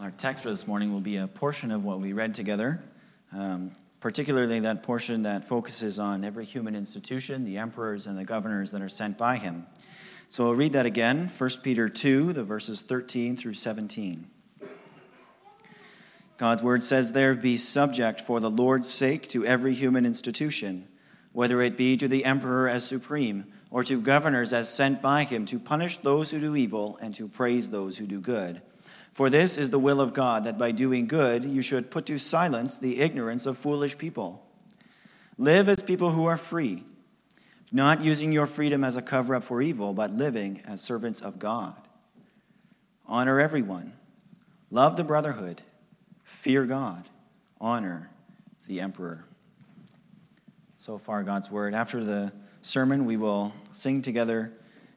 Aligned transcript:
Our 0.00 0.12
text 0.12 0.44
for 0.44 0.50
this 0.50 0.68
morning 0.68 0.92
will 0.92 1.00
be 1.00 1.16
a 1.16 1.26
portion 1.26 1.72
of 1.72 1.84
what 1.84 1.98
we 1.98 2.12
read 2.12 2.32
together, 2.32 2.80
um, 3.32 3.72
particularly 3.98 4.60
that 4.60 4.84
portion 4.84 5.24
that 5.24 5.44
focuses 5.44 5.98
on 5.98 6.22
every 6.22 6.44
human 6.44 6.76
institution, 6.76 7.44
the 7.44 7.58
emperors 7.58 8.06
and 8.06 8.16
the 8.16 8.24
governors 8.24 8.70
that 8.70 8.80
are 8.80 8.88
sent 8.88 9.18
by 9.18 9.38
him. 9.38 9.66
So 10.28 10.44
we'll 10.44 10.54
read 10.54 10.74
that 10.74 10.86
again 10.86 11.26
1 11.26 11.50
Peter 11.64 11.88
2, 11.88 12.32
the 12.32 12.44
verses 12.44 12.82
13 12.82 13.34
through 13.34 13.54
17. 13.54 14.28
God's 16.36 16.62
word 16.62 16.84
says 16.84 17.10
there, 17.10 17.34
Be 17.34 17.56
subject 17.56 18.20
for 18.20 18.38
the 18.38 18.50
Lord's 18.50 18.88
sake 18.88 19.28
to 19.30 19.44
every 19.44 19.74
human 19.74 20.06
institution, 20.06 20.86
whether 21.32 21.60
it 21.60 21.76
be 21.76 21.96
to 21.96 22.06
the 22.06 22.24
emperor 22.24 22.68
as 22.68 22.86
supreme, 22.86 23.46
or 23.68 23.82
to 23.82 24.00
governors 24.00 24.52
as 24.52 24.72
sent 24.72 25.02
by 25.02 25.24
him 25.24 25.44
to 25.46 25.58
punish 25.58 25.96
those 25.96 26.30
who 26.30 26.38
do 26.38 26.54
evil 26.54 26.96
and 27.02 27.16
to 27.16 27.26
praise 27.26 27.70
those 27.70 27.98
who 27.98 28.06
do 28.06 28.20
good. 28.20 28.62
For 29.12 29.30
this 29.30 29.58
is 29.58 29.70
the 29.70 29.78
will 29.78 30.00
of 30.00 30.12
God, 30.12 30.44
that 30.44 30.58
by 30.58 30.70
doing 30.70 31.06
good 31.06 31.44
you 31.44 31.62
should 31.62 31.90
put 31.90 32.06
to 32.06 32.18
silence 32.18 32.78
the 32.78 33.00
ignorance 33.00 33.46
of 33.46 33.58
foolish 33.58 33.98
people. 33.98 34.44
Live 35.36 35.68
as 35.68 35.82
people 35.82 36.10
who 36.10 36.26
are 36.26 36.36
free, 36.36 36.84
not 37.70 38.02
using 38.02 38.32
your 38.32 38.46
freedom 38.46 38.84
as 38.84 38.96
a 38.96 39.02
cover 39.02 39.34
up 39.34 39.44
for 39.44 39.62
evil, 39.62 39.92
but 39.92 40.10
living 40.10 40.62
as 40.66 40.80
servants 40.80 41.20
of 41.20 41.38
God. 41.38 41.74
Honor 43.06 43.40
everyone, 43.40 43.94
love 44.70 44.96
the 44.96 45.04
brotherhood, 45.04 45.62
fear 46.22 46.64
God, 46.64 47.08
honor 47.60 48.10
the 48.66 48.80
emperor. 48.80 49.24
So 50.76 50.98
far, 50.98 51.22
God's 51.24 51.50
word. 51.50 51.74
After 51.74 52.04
the 52.04 52.32
sermon, 52.62 53.04
we 53.04 53.16
will 53.16 53.52
sing 53.72 54.00
together 54.02 54.52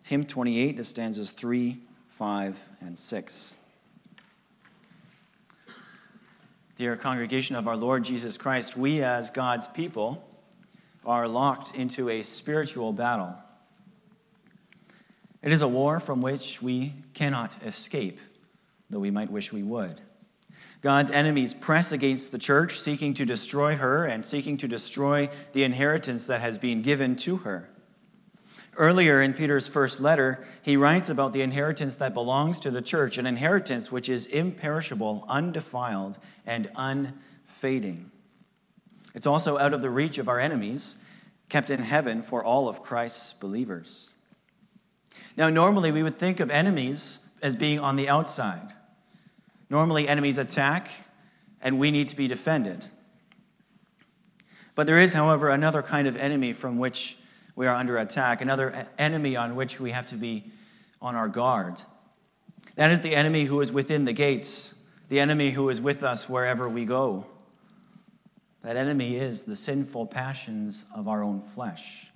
hymn 0.06 0.26
28, 0.26 0.78
the 0.78 0.84
stanzas 0.84 1.32
3, 1.32 1.80
5, 2.08 2.70
and 2.82 2.98
6. 2.98 3.56
Dear 6.82 6.96
congregation 6.96 7.56
of 7.56 7.68
our 7.68 7.78
Lord 7.78 8.04
Jesus 8.04 8.40
Christ, 8.40 8.76
we 8.76 9.04
as 9.04 9.30
God's 9.30 9.68
people 9.68 10.28
are 11.06 11.28
locked 11.28 11.78
into 11.78 12.10
a 12.10 12.24
spiritual 12.24 12.92
battle. 12.92 13.36
It 15.44 15.52
is 15.52 15.62
a 15.62 15.68
war 15.68 16.00
from 16.00 16.24
which 16.24 16.60
we 16.60 16.94
cannot 17.14 17.56
escape, 17.64 18.20
though 18.90 18.98
we 18.98 19.12
might 19.12 19.30
wish 19.30 19.54
we 19.54 19.62
would. 19.62 20.02
God's 20.82 21.12
enemies 21.12 21.54
press 21.54 21.92
against 21.92 22.32
the 22.32 22.40
church, 22.40 22.80
seeking 22.80 23.14
to 23.14 23.26
destroy 23.26 23.76
her 23.76 24.06
and 24.06 24.26
seeking 24.26 24.58
to 24.58 24.68
destroy 24.68 25.30
the 25.54 25.64
inheritance 25.64 26.26
that 26.26 26.42
has 26.42 26.58
been 26.58 26.82
given 26.82 27.16
to 27.18 27.38
her. 27.38 27.70
Earlier 28.78 29.22
in 29.22 29.34
Peter's 29.34 29.68
first 29.68 30.00
letter, 30.00 30.44
he 30.62 30.78
writes 30.78 31.10
about 31.10 31.34
the 31.34 31.42
inheritance 31.42 31.98
that 31.98 32.14
belongs 32.14 32.60
to 32.62 32.72
the 32.72 32.82
church, 32.82 33.18
an 33.18 33.26
inheritance 33.26 33.92
which 33.92 34.08
is 34.08 34.28
imperishable, 34.28 35.26
undefiled, 35.28 36.18
and 36.46 36.70
unfading. 36.76 38.12
It's 39.14 39.28
also 39.28 39.58
out 39.58 39.74
of 39.74 39.82
the 39.82 39.90
reach 39.90 40.18
of 40.18 40.30
our 40.30 40.40
enemies, 40.40 40.96
kept 41.50 41.70
in 41.70 41.82
heaven 41.82 42.22
for 42.22 42.44
all 42.44 42.70
of 42.70 42.82
Christ's 42.82 43.34
believers. 43.34 44.16
Now, 45.36 45.50
normally 45.50 45.92
we 45.92 46.02
would 46.02 46.18
think 46.18 46.40
of 46.40 46.50
enemies 46.50 47.20
as 47.42 47.58
being 47.58 47.80
on 47.80 47.98
the 47.98 48.08
outside. 48.08 48.74
Normally, 49.70 50.08
enemies 50.08 50.38
attack, 50.38 50.90
and 51.62 51.78
we 51.78 51.92
need 51.92 52.08
to 52.10 52.16
be 52.16 52.28
defended. 52.28 52.88
But 54.76 54.88
there 54.88 55.00
is, 55.00 55.14
however, 55.14 55.50
another 55.50 55.82
kind 55.82 56.08
of 56.08 56.16
enemy 56.16 56.54
from 56.54 56.78
which 56.78 57.18
we 57.56 57.68
are 57.68 57.76
under 57.76 57.98
attack, 57.98 58.42
another 58.42 58.88
enemy 58.98 59.36
on 59.36 59.56
which 59.56 59.80
we 59.80 59.92
have 59.92 60.06
to 60.08 60.16
be 60.16 60.46
on 61.02 61.16
our 61.16 61.28
guard. 61.28 61.82
That 62.76 62.92
is 62.92 63.02
the 63.02 63.16
enemy 63.16 63.46
who 63.46 63.60
is 63.62 63.72
within 63.72 64.06
the 64.06 64.14
gates, 64.14 64.76
the 65.10 65.20
enemy 65.20 65.52
who 65.52 65.70
is 65.70 65.82
with 65.82 66.04
us 66.04 66.30
wherever 66.30 66.70
we 66.70 66.86
go. 66.86 67.26
That 68.64 68.78
enemy 68.78 69.16
is 69.16 69.44
the 69.44 69.56
sinful 69.56 70.08
passions 70.08 70.86
of 70.96 71.08
our 71.08 71.24
own 71.24 71.42
flesh, 71.42 72.12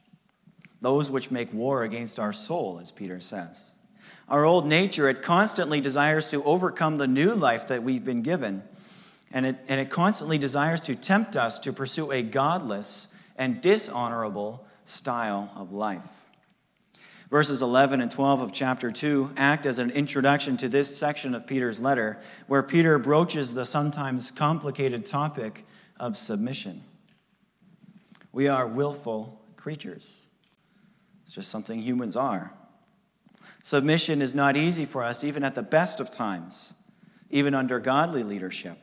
those 0.79 1.09
which 1.09 1.31
make 1.31 1.51
war 1.51 1.83
against 1.83 2.19
our 2.19 2.31
soul, 2.31 2.79
as 2.81 2.91
Peter 2.91 3.19
says. 3.19 3.73
Our 4.29 4.45
old 4.45 4.65
nature, 4.65 5.09
it 5.09 5.21
constantly 5.21 5.81
desires 5.81 6.29
to 6.31 6.43
overcome 6.43 6.97
the 6.97 7.07
new 7.07 7.33
life 7.33 7.67
that 7.67 7.83
we've 7.83 8.05
been 8.05 8.21
given, 8.21 8.63
and 9.31 9.45
it, 9.45 9.57
and 9.67 9.81
it 9.81 9.89
constantly 9.89 10.37
desires 10.37 10.81
to 10.81 10.95
tempt 10.95 11.35
us 11.35 11.59
to 11.59 11.73
pursue 11.73 12.11
a 12.11 12.21
godless 12.21 13.07
and 13.37 13.61
dishonorable 13.61 14.64
style 14.85 15.51
of 15.55 15.73
life. 15.73 16.25
Verses 17.29 17.61
11 17.61 18.01
and 18.01 18.11
12 18.11 18.41
of 18.41 18.53
chapter 18.53 18.91
2 18.91 19.31
act 19.35 19.65
as 19.65 19.79
an 19.79 19.89
introduction 19.89 20.55
to 20.57 20.69
this 20.69 20.95
section 20.95 21.35
of 21.35 21.47
Peter's 21.47 21.81
letter, 21.81 22.19
where 22.47 22.63
Peter 22.63 22.97
broaches 22.99 23.53
the 23.53 23.65
sometimes 23.65 24.31
complicated 24.31 25.05
topic 25.05 25.65
of 25.99 26.15
submission. 26.15 26.83
We 28.31 28.47
are 28.47 28.67
willful 28.67 29.41
creatures, 29.55 30.27
it's 31.23 31.33
just 31.33 31.49
something 31.49 31.79
humans 31.79 32.15
are. 32.15 32.53
Submission 33.63 34.21
is 34.21 34.35
not 34.35 34.55
easy 34.55 34.85
for 34.85 35.03
us, 35.03 35.23
even 35.23 35.43
at 35.43 35.55
the 35.55 35.63
best 35.63 35.99
of 35.99 36.11
times, 36.11 36.75
even 37.31 37.55
under 37.55 37.79
godly 37.79 38.21
leadership. 38.21 38.77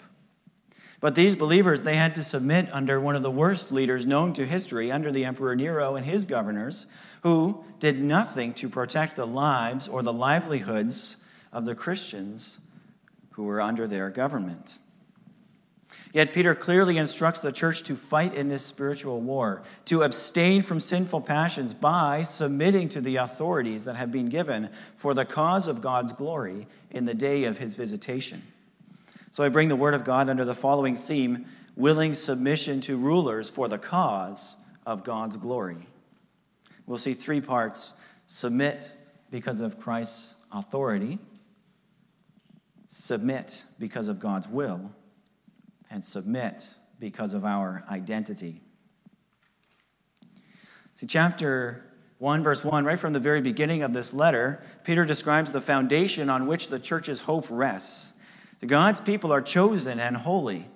But 1.03 1.17
these 1.17 1.35
believers, 1.35 1.83
they 1.83 1.97
had 1.97 2.15
to 2.15 2.23
submit 2.23 2.73
under 2.73 3.01
one 3.01 3.17
of 3.17 3.23
the 3.23 3.31
worst 3.31 3.73
leaders 3.73 4.07
known 4.07 4.33
to 4.35 4.47
history, 4.47 4.93
under 4.93 5.11
the 5.11 5.25
Emperor 5.25 5.57
Nero 5.57 5.97
and 5.97 6.07
his 6.07 6.25
governors, 6.27 6.87
who 7.25 7.65
did 7.81 8.01
nothing 8.01 8.55
to 8.55 8.69
protect 8.69 9.17
the 9.17 9.27
lives 9.27 9.89
or 9.89 10.05
the 10.05 10.13
livelihoods 10.13 11.17
of 11.53 11.65
the 11.65 11.75
Christians 11.75 12.61
who 13.33 13.43
were 13.43 13.61
under 13.61 13.89
their 13.89 14.11
government. 14.11 14.79
Yet 16.13 16.33
Peter 16.33 16.55
clearly 16.55 16.99
instructs 16.99 17.41
the 17.41 17.51
church 17.51 17.83
to 17.85 17.97
fight 17.97 18.35
in 18.35 18.49
this 18.49 18.65
spiritual 18.65 19.21
war, 19.21 19.63
to 19.87 20.05
abstain 20.05 20.63
from 20.63 20.79
sinful 20.79 21.23
passions 21.23 21.75
by 21.75 22.23
submitting 22.23 22.89
to 22.91 23.01
the 23.01 23.17
authorities 23.17 23.87
that 23.87 23.97
have 23.97 24.13
been 24.13 24.29
given 24.29 24.71
for 24.95 25.15
the 25.15 25.25
cause 25.25 25.67
of 25.67 25.81
God's 25.81 26.13
glory 26.13 26.69
in 26.93 27.07
the 27.07 27.15
day 27.15 27.43
of 27.43 27.59
his 27.59 27.75
visitation. 27.75 28.43
So 29.33 29.43
I 29.43 29.49
bring 29.49 29.69
the 29.69 29.77
word 29.77 29.95
of 29.95 30.05
God 30.05 30.29
under 30.29 30.45
the 30.45 30.55
following 30.55 30.95
theme 30.95 31.47
willing 31.75 32.13
submission 32.13 32.83
to 32.83 32.99
rulers 32.99 33.49
for 33.49 33.67
the 33.67 33.79
cause 33.79 34.59
of 34.85 35.05
God's 35.05 35.39
glory. 35.39 35.89
We'll 36.87 36.99
see 36.99 37.15
three 37.15 37.41
parts 37.41 37.95
submit 38.27 38.95
because 39.31 39.63
of 39.63 39.81
Christ's 39.81 40.35
authority, 40.53 41.19
submit 42.89 43.65
because 43.79 44.09
of 44.09 44.21
God's 44.21 44.49
will, 44.49 44.93
and 45.91 46.05
submit 46.05 46.77
because 47.01 47.33
of 47.33 47.43
our 47.47 47.85
identity. 47.91 48.61
See, 50.95 51.07
chapter 51.07 51.83
1, 52.19 52.43
verse 52.43 52.67
1, 52.67 52.85
right 52.85 52.99
from 52.99 53.15
the 53.15 53.19
very 53.19 53.41
beginning 53.41 53.83
of 53.83 53.95
this 53.95 54.13
letter, 54.13 54.63
Peter 54.85 55.07
describes 55.07 55.53
the 55.53 55.61
foundation 55.63 56.29
on 56.29 56.47
which 56.47 56.69
the 56.69 56.79
church's 56.79 57.23
hope 57.23 57.47
rests. 57.49 58.12
God's 58.67 59.01
people 59.01 59.33
are 59.33 59.43
chosen 59.43 59.99
and 59.99 60.17
holy. 60.17 60.67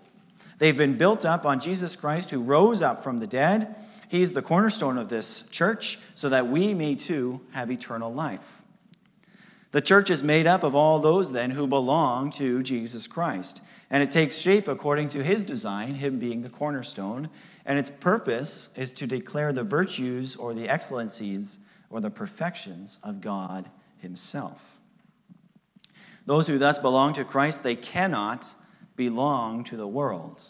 They've 0.58 0.76
been 0.76 0.96
built 0.96 1.24
up 1.24 1.46
on 1.46 1.60
Jesus 1.60 1.96
Christ, 1.96 2.30
who 2.30 2.40
rose 2.40 2.82
up 2.82 3.02
from 3.02 3.18
the 3.18 3.26
dead. 3.26 3.76
He's 4.08 4.32
the 4.32 4.42
cornerstone 4.42 4.98
of 4.98 5.08
this 5.08 5.42
church, 5.50 5.98
so 6.14 6.28
that 6.28 6.48
we 6.48 6.74
may 6.74 6.94
too 6.94 7.40
have 7.52 7.70
eternal 7.70 8.12
life. 8.12 8.62
The 9.72 9.80
church 9.80 10.10
is 10.10 10.22
made 10.22 10.46
up 10.46 10.62
of 10.62 10.74
all 10.74 10.98
those 10.98 11.32
then 11.32 11.50
who 11.50 11.66
belong 11.66 12.30
to 12.32 12.62
Jesus 12.62 13.06
Christ. 13.06 13.62
And 13.90 14.02
it 14.02 14.10
takes 14.10 14.38
shape 14.38 14.68
according 14.68 15.08
to 15.10 15.22
his 15.22 15.44
design, 15.44 15.96
him 15.96 16.18
being 16.18 16.42
the 16.42 16.48
cornerstone. 16.48 17.28
And 17.64 17.78
its 17.78 17.90
purpose 17.90 18.70
is 18.74 18.92
to 18.94 19.06
declare 19.06 19.52
the 19.52 19.64
virtues 19.64 20.34
or 20.34 20.54
the 20.54 20.68
excellencies 20.68 21.58
or 21.90 22.00
the 22.00 22.10
perfections 22.10 22.98
of 23.02 23.20
God 23.20 23.68
himself. 23.98 24.75
Those 26.26 26.48
who 26.48 26.58
thus 26.58 26.78
belong 26.78 27.12
to 27.14 27.24
Christ, 27.24 27.62
they 27.62 27.76
cannot 27.76 28.54
belong 28.96 29.64
to 29.64 29.76
the 29.76 29.86
world. 29.86 30.42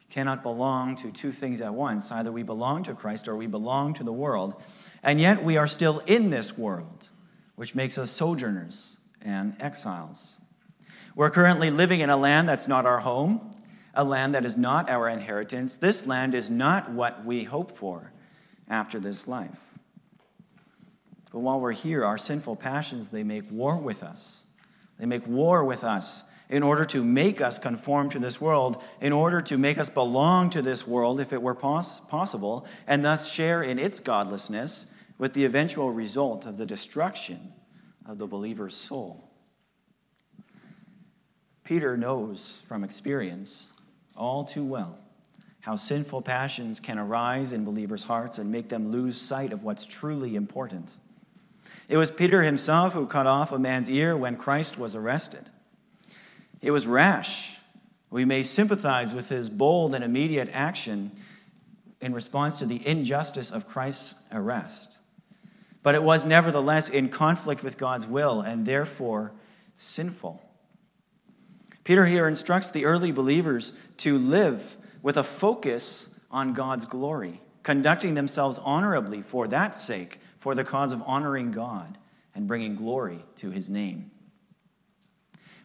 You 0.00 0.06
cannot 0.08 0.42
belong 0.42 0.96
to 0.96 1.10
two 1.10 1.30
things 1.30 1.60
at 1.60 1.74
once. 1.74 2.10
Either 2.10 2.32
we 2.32 2.42
belong 2.42 2.82
to 2.84 2.94
Christ 2.94 3.28
or 3.28 3.36
we 3.36 3.46
belong 3.46 3.92
to 3.94 4.04
the 4.04 4.12
world. 4.12 4.60
And 5.02 5.20
yet 5.20 5.44
we 5.44 5.56
are 5.56 5.66
still 5.66 6.00
in 6.06 6.30
this 6.30 6.56
world, 6.56 7.10
which 7.56 7.74
makes 7.74 7.98
us 7.98 8.10
sojourners 8.10 8.98
and 9.20 9.54
exiles. 9.60 10.40
We're 11.14 11.30
currently 11.30 11.70
living 11.70 12.00
in 12.00 12.08
a 12.08 12.16
land 12.16 12.48
that's 12.48 12.68
not 12.68 12.86
our 12.86 13.00
home, 13.00 13.50
a 13.94 14.04
land 14.04 14.34
that 14.34 14.44
is 14.44 14.56
not 14.56 14.88
our 14.88 15.08
inheritance. 15.08 15.76
This 15.76 16.06
land 16.06 16.34
is 16.34 16.48
not 16.48 16.90
what 16.90 17.24
we 17.24 17.44
hope 17.44 17.70
for 17.70 18.12
after 18.68 18.98
this 18.98 19.28
life. 19.28 19.78
But 21.32 21.40
while 21.40 21.60
we're 21.60 21.72
here, 21.72 22.04
our 22.04 22.16
sinful 22.18 22.56
passions, 22.56 23.10
they 23.10 23.22
make 23.22 23.50
war 23.50 23.76
with 23.76 24.02
us. 24.02 24.46
They 25.00 25.06
make 25.06 25.26
war 25.26 25.64
with 25.64 25.82
us 25.82 26.24
in 26.50 26.62
order 26.62 26.84
to 26.84 27.02
make 27.02 27.40
us 27.40 27.58
conform 27.58 28.10
to 28.10 28.18
this 28.18 28.40
world, 28.40 28.82
in 29.00 29.12
order 29.12 29.40
to 29.40 29.56
make 29.56 29.78
us 29.78 29.88
belong 29.88 30.50
to 30.50 30.60
this 30.60 30.86
world 30.86 31.20
if 31.20 31.32
it 31.32 31.40
were 31.40 31.54
pos- 31.54 32.00
possible, 32.00 32.66
and 32.86 33.04
thus 33.04 33.32
share 33.32 33.62
in 33.62 33.78
its 33.78 33.98
godlessness 33.98 34.86
with 35.16 35.32
the 35.32 35.44
eventual 35.44 35.90
result 35.90 36.44
of 36.44 36.56
the 36.58 36.66
destruction 36.66 37.52
of 38.04 38.18
the 38.18 38.26
believer's 38.26 38.74
soul. 38.74 39.30
Peter 41.64 41.96
knows 41.96 42.62
from 42.66 42.84
experience 42.84 43.72
all 44.16 44.44
too 44.44 44.64
well 44.64 44.98
how 45.60 45.76
sinful 45.76 46.22
passions 46.22 46.80
can 46.80 46.98
arise 46.98 47.52
in 47.52 47.64
believers' 47.64 48.04
hearts 48.04 48.38
and 48.38 48.50
make 48.50 48.68
them 48.68 48.90
lose 48.90 49.20
sight 49.20 49.52
of 49.52 49.62
what's 49.62 49.86
truly 49.86 50.34
important. 50.34 50.96
It 51.88 51.96
was 51.96 52.10
Peter 52.10 52.42
himself 52.42 52.92
who 52.92 53.06
cut 53.06 53.26
off 53.26 53.52
a 53.52 53.58
man's 53.58 53.90
ear 53.90 54.16
when 54.16 54.36
Christ 54.36 54.78
was 54.78 54.94
arrested. 54.94 55.50
It 56.62 56.70
was 56.70 56.86
rash. 56.86 57.58
We 58.10 58.24
may 58.24 58.42
sympathize 58.42 59.14
with 59.14 59.28
his 59.28 59.48
bold 59.48 59.94
and 59.94 60.04
immediate 60.04 60.50
action 60.52 61.12
in 62.00 62.14
response 62.14 62.58
to 62.58 62.66
the 62.66 62.86
injustice 62.86 63.50
of 63.50 63.68
Christ's 63.68 64.14
arrest. 64.32 64.98
But 65.82 65.94
it 65.94 66.02
was 66.02 66.26
nevertheless 66.26 66.88
in 66.88 67.08
conflict 67.08 67.62
with 67.62 67.78
God's 67.78 68.06
will 68.06 68.40
and 68.40 68.66
therefore 68.66 69.32
sinful. 69.76 70.42
Peter 71.84 72.06
here 72.06 72.28
instructs 72.28 72.70
the 72.70 72.84
early 72.84 73.12
believers 73.12 73.72
to 73.98 74.18
live 74.18 74.76
with 75.02 75.16
a 75.16 75.24
focus 75.24 76.10
on 76.30 76.52
God's 76.52 76.84
glory, 76.84 77.40
conducting 77.62 78.14
themselves 78.14 78.58
honorably 78.58 79.22
for 79.22 79.48
that 79.48 79.74
sake, 79.74 80.19
for 80.40 80.54
the 80.54 80.64
cause 80.64 80.94
of 80.94 81.02
honoring 81.06 81.52
God 81.52 81.98
and 82.34 82.48
bringing 82.48 82.74
glory 82.74 83.22
to 83.36 83.50
his 83.50 83.70
name. 83.70 84.10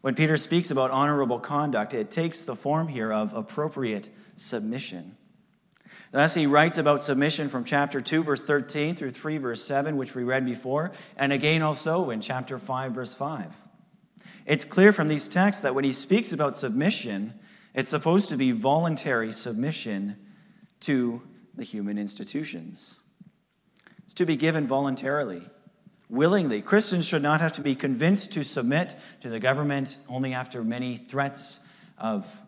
When 0.02 0.16
Peter 0.16 0.36
speaks 0.36 0.70
about 0.70 0.92
honorable 0.92 1.40
conduct, 1.40 1.94
it 1.94 2.12
takes 2.12 2.42
the 2.42 2.58
form 2.58 2.90
here 2.90 3.12
of 3.12 3.34
appropriate 3.34 4.10
submission. 4.36 5.16
Thus, 6.12 6.34
he 6.34 6.46
writes 6.46 6.78
about 6.78 7.04
submission 7.04 7.48
from 7.48 7.64
chapter 7.64 8.02
2, 8.02 8.22
verse 8.22 8.44
13 8.44 8.96
through 8.96 9.12
3, 9.12 9.38
verse 9.38 9.64
7, 9.64 9.96
which 9.96 10.14
we 10.14 10.24
read 10.24 10.46
before, 10.46 10.92
and 11.18 11.32
again 11.32 11.62
also 11.62 12.10
in 12.10 12.20
chapter 12.20 12.60
5, 12.60 12.92
verse 12.92 13.14
5. 13.14 13.56
It's 14.46 14.66
clear 14.66 14.92
from 14.92 15.08
these 15.08 15.30
texts 15.30 15.64
that 15.64 15.74
when 15.74 15.86
he 15.86 15.94
speaks 15.94 16.34
about 16.34 16.58
submission, 16.58 17.34
it's 17.74 17.90
supposed 17.90 18.28
to 18.30 18.38
be 18.38 18.52
voluntary 18.52 19.32
submission 19.32 20.18
to 20.82 21.22
the 21.56 21.64
human 21.64 21.98
institutions. 21.98 23.02
It's 24.06 24.14
to 24.16 24.26
be 24.26 24.38
given 24.38 24.66
voluntarily, 24.66 25.42
willingly. 26.10 26.62
Christians 26.62 27.06
should 27.08 27.24
not 27.24 27.42
have 27.42 27.54
to 27.54 27.62
be 27.62 27.76
convinced 27.76 28.32
to 28.34 28.44
submit 28.44 28.96
to 29.22 29.30
the 29.30 29.40
government 29.40 29.98
only 30.08 30.34
after 30.34 30.64
many 30.64 30.96
threats 30.96 31.60
of 31.98 32.42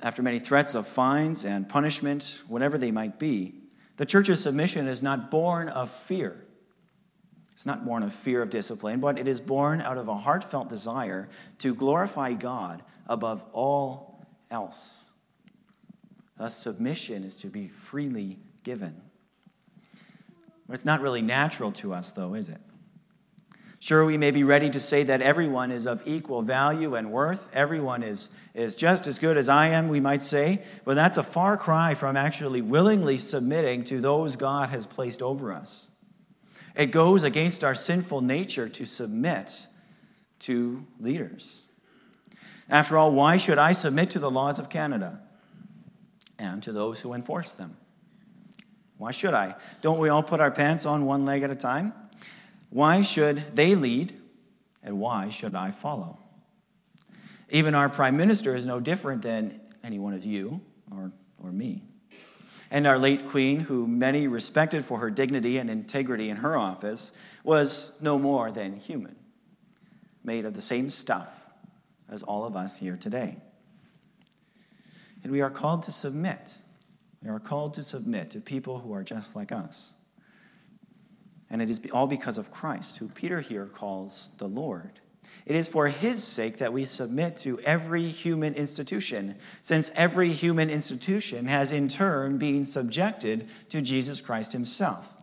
after 0.00 0.22
many 0.22 0.38
threats 0.38 0.76
of 0.76 0.86
fines 0.86 1.44
and 1.44 1.68
punishment, 1.68 2.42
whatever 2.46 2.78
they 2.78 2.92
might 2.92 3.18
be. 3.18 3.54
The 3.96 4.06
church's 4.06 4.40
submission 4.40 4.86
is 4.86 5.02
not 5.02 5.30
born 5.30 5.68
of 5.68 5.90
fear. 5.90 6.44
It's 7.52 7.66
not 7.66 7.84
born 7.84 8.04
of 8.04 8.14
fear 8.14 8.40
of 8.40 8.50
discipline, 8.50 9.00
but 9.00 9.18
it 9.18 9.26
is 9.26 9.40
born 9.40 9.80
out 9.80 9.98
of 9.98 10.06
a 10.06 10.14
heartfelt 10.14 10.68
desire 10.68 11.28
to 11.58 11.74
glorify 11.74 12.32
God 12.34 12.84
above 13.08 13.44
all 13.52 14.24
else. 14.52 15.10
Thus, 16.36 16.56
submission 16.56 17.24
is 17.24 17.36
to 17.38 17.48
be 17.48 17.66
freely 17.66 18.38
given. 18.62 19.02
It's 20.70 20.84
not 20.84 21.00
really 21.00 21.22
natural 21.22 21.72
to 21.72 21.94
us, 21.94 22.10
though, 22.10 22.34
is 22.34 22.48
it? 22.48 22.60
Sure, 23.80 24.04
we 24.04 24.18
may 24.18 24.32
be 24.32 24.42
ready 24.42 24.68
to 24.70 24.80
say 24.80 25.04
that 25.04 25.20
everyone 25.20 25.70
is 25.70 25.86
of 25.86 26.02
equal 26.04 26.42
value 26.42 26.96
and 26.96 27.12
worth. 27.12 27.48
Everyone 27.54 28.02
is, 28.02 28.28
is 28.52 28.74
just 28.74 29.06
as 29.06 29.20
good 29.20 29.36
as 29.36 29.48
I 29.48 29.68
am, 29.68 29.88
we 29.88 30.00
might 30.00 30.20
say. 30.20 30.62
But 30.84 30.94
that's 30.94 31.16
a 31.16 31.22
far 31.22 31.56
cry 31.56 31.94
from 31.94 32.16
actually 32.16 32.60
willingly 32.60 33.16
submitting 33.16 33.84
to 33.84 34.00
those 34.00 34.34
God 34.34 34.70
has 34.70 34.84
placed 34.84 35.22
over 35.22 35.52
us. 35.52 35.92
It 36.74 36.86
goes 36.86 37.22
against 37.22 37.62
our 37.62 37.74
sinful 37.74 38.20
nature 38.20 38.68
to 38.68 38.84
submit 38.84 39.68
to 40.40 40.84
leaders. 40.98 41.68
After 42.68 42.98
all, 42.98 43.12
why 43.12 43.36
should 43.36 43.58
I 43.58 43.72
submit 43.72 44.10
to 44.10 44.18
the 44.18 44.30
laws 44.30 44.58
of 44.58 44.68
Canada 44.68 45.20
and 46.36 46.62
to 46.64 46.72
those 46.72 47.00
who 47.00 47.14
enforce 47.14 47.52
them? 47.52 47.76
Why 48.98 49.12
should 49.12 49.34
I? 49.34 49.54
Don't 49.80 49.98
we 49.98 50.08
all 50.08 50.22
put 50.22 50.40
our 50.40 50.50
pants 50.50 50.84
on 50.84 51.06
one 51.06 51.24
leg 51.24 51.42
at 51.42 51.50
a 51.50 51.56
time? 51.56 51.92
Why 52.70 53.02
should 53.02 53.36
they 53.54 53.74
lead 53.74 54.12
and 54.82 55.00
why 55.00 55.30
should 55.30 55.54
I 55.54 55.70
follow? 55.70 56.18
Even 57.48 57.74
our 57.74 57.88
prime 57.88 58.16
minister 58.16 58.54
is 58.54 58.66
no 58.66 58.80
different 58.80 59.22
than 59.22 59.60
any 59.82 59.98
one 59.98 60.12
of 60.12 60.24
you 60.24 60.60
or, 60.90 61.12
or 61.42 61.50
me 61.50 61.82
and 62.70 62.86
our 62.86 62.98
late 62.98 63.26
queen, 63.26 63.60
who 63.60 63.86
many 63.86 64.26
respected 64.26 64.84
for 64.84 64.98
her 64.98 65.10
dignity 65.10 65.58
and 65.58 65.70
integrity 65.70 66.28
in 66.28 66.38
her 66.38 66.56
office, 66.56 67.12
was 67.42 67.92
no 68.00 68.18
more 68.18 68.50
than 68.50 68.76
human, 68.76 69.16
made 70.22 70.44
of 70.44 70.54
the 70.54 70.60
same 70.60 70.90
stuff 70.90 71.48
as 72.10 72.22
all 72.22 72.44
of 72.44 72.56
us 72.56 72.78
here 72.78 72.96
today. 72.96 73.36
And 75.22 75.32
we 75.32 75.40
are 75.40 75.50
called 75.50 75.82
to 75.84 75.90
submit. 75.90 76.58
We 77.22 77.30
are 77.30 77.40
called 77.40 77.74
to 77.74 77.82
submit 77.82 78.30
to 78.30 78.40
people 78.40 78.78
who 78.78 78.92
are 78.92 79.02
just 79.02 79.34
like 79.34 79.52
us. 79.52 79.94
And 81.50 81.62
it 81.62 81.70
is 81.70 81.80
all 81.92 82.06
because 82.06 82.38
of 82.38 82.50
Christ, 82.50 82.98
who 82.98 83.08
Peter 83.08 83.40
here 83.40 83.66
calls 83.66 84.30
the 84.38 84.48
Lord. 84.48 85.00
It 85.46 85.56
is 85.56 85.66
for 85.66 85.88
his 85.88 86.22
sake 86.22 86.58
that 86.58 86.72
we 86.72 86.84
submit 86.84 87.36
to 87.38 87.58
every 87.60 88.06
human 88.06 88.54
institution, 88.54 89.36
since 89.62 89.90
every 89.94 90.30
human 90.30 90.70
institution 90.70 91.46
has 91.46 91.72
in 91.72 91.88
turn 91.88 92.38
been 92.38 92.64
subjected 92.64 93.48
to 93.70 93.80
Jesus 93.80 94.20
Christ 94.20 94.52
himself. 94.52 95.16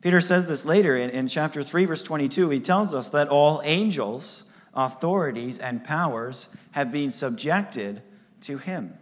Peter 0.00 0.20
says 0.20 0.46
this 0.46 0.64
later 0.64 0.96
in, 0.96 1.10
in 1.10 1.28
chapter 1.28 1.62
3, 1.62 1.84
verse 1.84 2.02
22. 2.02 2.50
He 2.50 2.58
tells 2.58 2.92
us 2.92 3.08
that 3.10 3.28
all 3.28 3.62
angels, 3.64 4.44
authorities, 4.74 5.60
and 5.60 5.84
powers 5.84 6.48
have 6.72 6.90
been 6.90 7.12
subjected 7.12 8.02
to 8.40 8.58
him. 8.58 8.94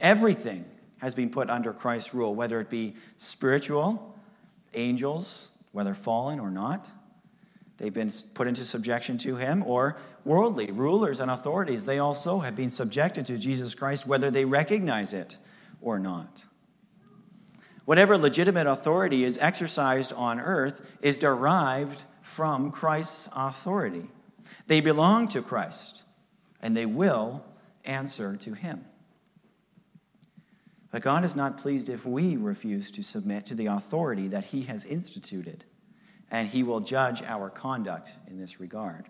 Everything 0.00 0.64
has 1.06 1.14
been 1.14 1.30
put 1.30 1.48
under 1.48 1.72
Christ's 1.72 2.12
rule, 2.12 2.34
whether 2.34 2.60
it 2.60 2.68
be 2.68 2.96
spiritual, 3.16 4.18
angels, 4.74 5.52
whether 5.70 5.94
fallen 5.94 6.40
or 6.40 6.50
not 6.50 6.92
They've 7.78 7.92
been 7.92 8.10
put 8.34 8.46
into 8.46 8.64
subjection 8.64 9.18
to 9.18 9.36
him, 9.36 9.62
or 9.62 9.96
worldly 10.24 10.70
rulers 10.70 11.20
and 11.20 11.30
authorities. 11.30 11.84
They 11.84 11.98
also 11.98 12.40
have 12.40 12.56
been 12.56 12.70
subjected 12.70 13.26
to 13.26 13.38
Jesus 13.38 13.74
Christ, 13.74 14.06
whether 14.06 14.30
they 14.30 14.44
recognize 14.44 15.12
it 15.12 15.38
or 15.80 15.98
not. 15.98 16.46
Whatever 17.84 18.16
legitimate 18.18 18.66
authority 18.66 19.24
is 19.24 19.38
exercised 19.38 20.12
on 20.14 20.40
earth 20.40 20.90
is 21.02 21.18
derived 21.18 22.04
from 22.22 22.70
Christ's 22.70 23.28
authority. 23.36 24.08
They 24.66 24.80
belong 24.80 25.28
to 25.28 25.42
Christ, 25.42 26.04
and 26.62 26.76
they 26.76 26.86
will 26.86 27.44
answer 27.84 28.36
to 28.36 28.54
him. 28.54 28.86
But 30.90 31.02
God 31.02 31.24
is 31.24 31.36
not 31.36 31.58
pleased 31.58 31.88
if 31.88 32.06
we 32.06 32.36
refuse 32.36 32.90
to 32.92 33.02
submit 33.02 33.46
to 33.46 33.54
the 33.54 33.66
authority 33.66 34.28
that 34.28 34.46
he 34.46 34.62
has 34.62 34.84
instituted 34.84 35.64
and 36.30 36.48
he 36.48 36.62
will 36.62 36.80
judge 36.80 37.22
our 37.22 37.50
conduct 37.50 38.16
in 38.28 38.38
this 38.38 38.60
regard. 38.60 39.08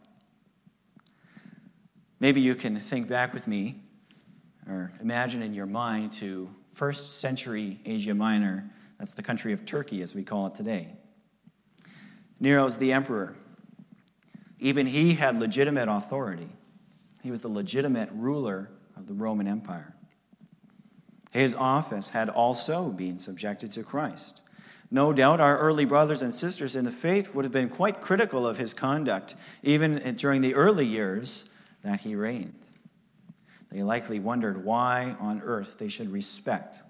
Maybe 2.21 2.40
you 2.40 2.54
can 2.54 2.76
think 2.76 3.09
back 3.09 3.33
with 3.33 3.47
me 3.47 3.83
or 4.68 4.92
imagine 5.00 5.42
in 5.42 5.54
your 5.54 5.66
mind 5.66 6.12
to 6.12 6.50
first 6.73 7.21
century 7.21 7.80
Asia 7.85 8.14
Minor. 8.14 8.71
That's 8.99 9.14
the 9.14 9.23
country 9.23 9.52
of 9.52 9.64
Turkey, 9.64 10.02
as 10.02 10.14
we 10.14 10.23
call 10.23 10.47
it 10.47 10.54
today. 10.54 10.88
Nero's 12.40 12.76
the 12.78 12.92
emperor. 12.92 13.35
Even 14.59 14.87
he 14.87 15.14
had 15.14 15.38
legitimate 15.38 15.88
authority. 15.88 16.49
He 17.23 17.30
was 17.30 17.40
the 17.40 17.49
legitimate 17.49 18.09
ruler 18.12 18.71
of 18.97 19.06
the 19.06 19.14
Roman 19.14 19.47
Empire. 19.47 19.96
His 21.33 21.54
office 21.54 22.11
had 22.11 22.28
also 22.28 22.88
been 22.88 23.18
subjected 23.18 23.71
to 23.73 23.83
Christ. 23.83 24.42
No 24.90 25.12
doubt 25.12 25.40
our 25.40 25.59
early 25.59 25.85
brothers 25.85 26.23
and 26.23 26.33
sisters 26.33 26.76
in 26.76 26.85
the 26.85 26.90
faith 26.90 27.35
would 27.35 27.45
have 27.45 27.52
been 27.52 27.68
quite 27.68 28.00
critical 28.00 28.47
of 28.47 28.59
his 28.59 28.73
conduct, 28.73 29.35
even 29.62 29.99
during 30.16 30.40
the 30.40 30.54
early 30.54 30.87
years 30.87 31.47
that 31.83 32.00
he 32.00 32.14
reigned. 32.14 32.54
They 33.71 33.83
likely 33.83 34.21
wondered 34.21 34.64
why 34.64 35.16
on 35.18 35.42
earth 35.42 35.78
they 35.78 35.88
should 35.88 36.11
respect 36.11 36.83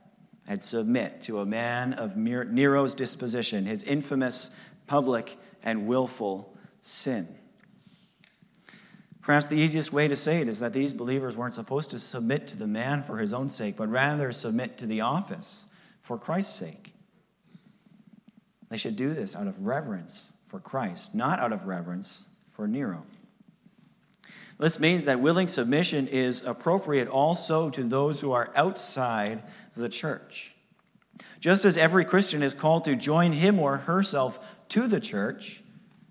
and 0.46 0.62
submit 0.62 1.22
to 1.22 1.40
a 1.40 1.46
man 1.46 1.94
of 1.94 2.16
Nero's 2.16 2.94
disposition, 2.94 3.64
his 3.64 3.82
infamous 3.84 4.50
public 4.86 5.36
and 5.62 5.86
willful 5.86 6.54
sin. 6.80 7.35
Perhaps 9.26 9.48
the 9.48 9.56
easiest 9.56 9.92
way 9.92 10.06
to 10.06 10.14
say 10.14 10.40
it 10.40 10.46
is 10.46 10.60
that 10.60 10.72
these 10.72 10.94
believers 10.94 11.36
weren't 11.36 11.52
supposed 11.52 11.90
to 11.90 11.98
submit 11.98 12.46
to 12.46 12.56
the 12.56 12.68
man 12.68 13.02
for 13.02 13.18
his 13.18 13.32
own 13.32 13.48
sake, 13.48 13.76
but 13.76 13.88
rather 13.88 14.30
submit 14.30 14.78
to 14.78 14.86
the 14.86 15.00
office 15.00 15.66
for 16.00 16.16
Christ's 16.16 16.54
sake. 16.54 16.92
They 18.68 18.76
should 18.76 18.94
do 18.94 19.14
this 19.14 19.34
out 19.34 19.48
of 19.48 19.66
reverence 19.66 20.32
for 20.44 20.60
Christ, 20.60 21.12
not 21.12 21.40
out 21.40 21.52
of 21.52 21.66
reverence 21.66 22.28
for 22.46 22.68
Nero. 22.68 23.02
This 24.60 24.78
means 24.78 25.06
that 25.06 25.18
willing 25.18 25.48
submission 25.48 26.06
is 26.06 26.44
appropriate 26.44 27.08
also 27.08 27.68
to 27.70 27.82
those 27.82 28.20
who 28.20 28.30
are 28.30 28.52
outside 28.54 29.42
the 29.74 29.88
church. 29.88 30.54
Just 31.40 31.64
as 31.64 31.76
every 31.76 32.04
Christian 32.04 32.44
is 32.44 32.54
called 32.54 32.84
to 32.84 32.94
join 32.94 33.32
him 33.32 33.58
or 33.58 33.78
herself 33.78 34.38
to 34.68 34.86
the 34.86 35.00
church, 35.00 35.64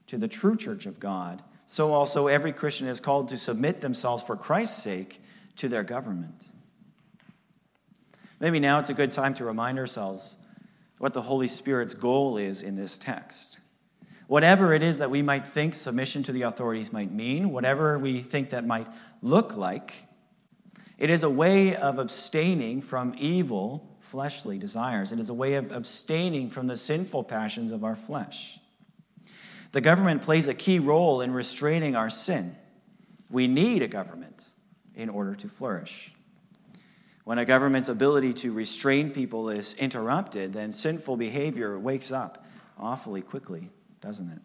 to 0.07 0.17
the 0.17 0.27
true 0.27 0.57
church 0.57 0.85
of 0.85 0.99
God, 0.99 1.41
so 1.65 1.93
also 1.93 2.27
every 2.27 2.53
Christian 2.53 2.87
is 2.87 2.99
called 2.99 3.29
to 3.29 3.37
submit 3.37 3.81
themselves 3.81 4.23
for 4.23 4.35
Christ's 4.35 4.81
sake 4.81 5.21
to 5.57 5.67
their 5.67 5.83
government. 5.83 6.51
Maybe 8.39 8.59
now 8.59 8.79
it's 8.79 8.89
a 8.89 8.93
good 8.93 9.11
time 9.11 9.33
to 9.35 9.45
remind 9.45 9.79
ourselves 9.79 10.35
what 10.97 11.13
the 11.13 11.21
Holy 11.21 11.47
Spirit's 11.47 11.93
goal 11.93 12.37
is 12.37 12.61
in 12.61 12.75
this 12.75 12.97
text. 12.97 13.59
Whatever 14.27 14.73
it 14.73 14.81
is 14.81 14.99
that 14.99 15.11
we 15.11 15.21
might 15.21 15.45
think 15.45 15.75
submission 15.75 16.23
to 16.23 16.31
the 16.31 16.43
authorities 16.43 16.91
might 16.91 17.11
mean, 17.11 17.51
whatever 17.51 17.99
we 17.99 18.21
think 18.21 18.49
that 18.49 18.65
might 18.65 18.87
look 19.21 19.55
like, 19.55 20.05
it 20.97 21.09
is 21.09 21.23
a 21.23 21.29
way 21.29 21.75
of 21.75 21.99
abstaining 21.99 22.81
from 22.81 23.13
evil 23.17 23.97
fleshly 23.99 24.57
desires. 24.57 25.11
It 25.11 25.19
is 25.19 25.29
a 25.29 25.33
way 25.33 25.55
of 25.55 25.71
abstaining 25.71 26.49
from 26.49 26.67
the 26.67 26.77
sinful 26.77 27.25
passions 27.25 27.71
of 27.71 27.83
our 27.83 27.95
flesh. 27.95 28.59
The 29.75 29.81
government 29.81 30.21
plays 30.21 30.47
a 30.47 30.53
key 30.53 30.79
role 30.79 31.19
in 31.19 31.33
restraining 31.33 31.97
our 31.97 32.09
sin. 32.09 32.55
We 33.29 33.49
need 33.49 33.81
a 33.81 33.89
government 33.89 34.47
in 34.95 35.09
order 35.09 35.35
to 35.35 35.49
flourish. 35.49 36.13
When 37.25 37.39
a 37.39 37.43
government's 37.43 37.89
ability 37.89 38.35
to 38.35 38.53
restrain 38.53 39.11
people 39.11 39.49
is 39.49 39.73
interrupted, 39.73 40.53
then 40.53 40.71
sinful 40.71 41.17
behavior 41.17 41.77
wakes 41.77 42.09
up 42.09 42.45
awfully 42.79 43.21
quickly, 43.21 43.69
doesn't 43.99 44.31
it? 44.31 44.39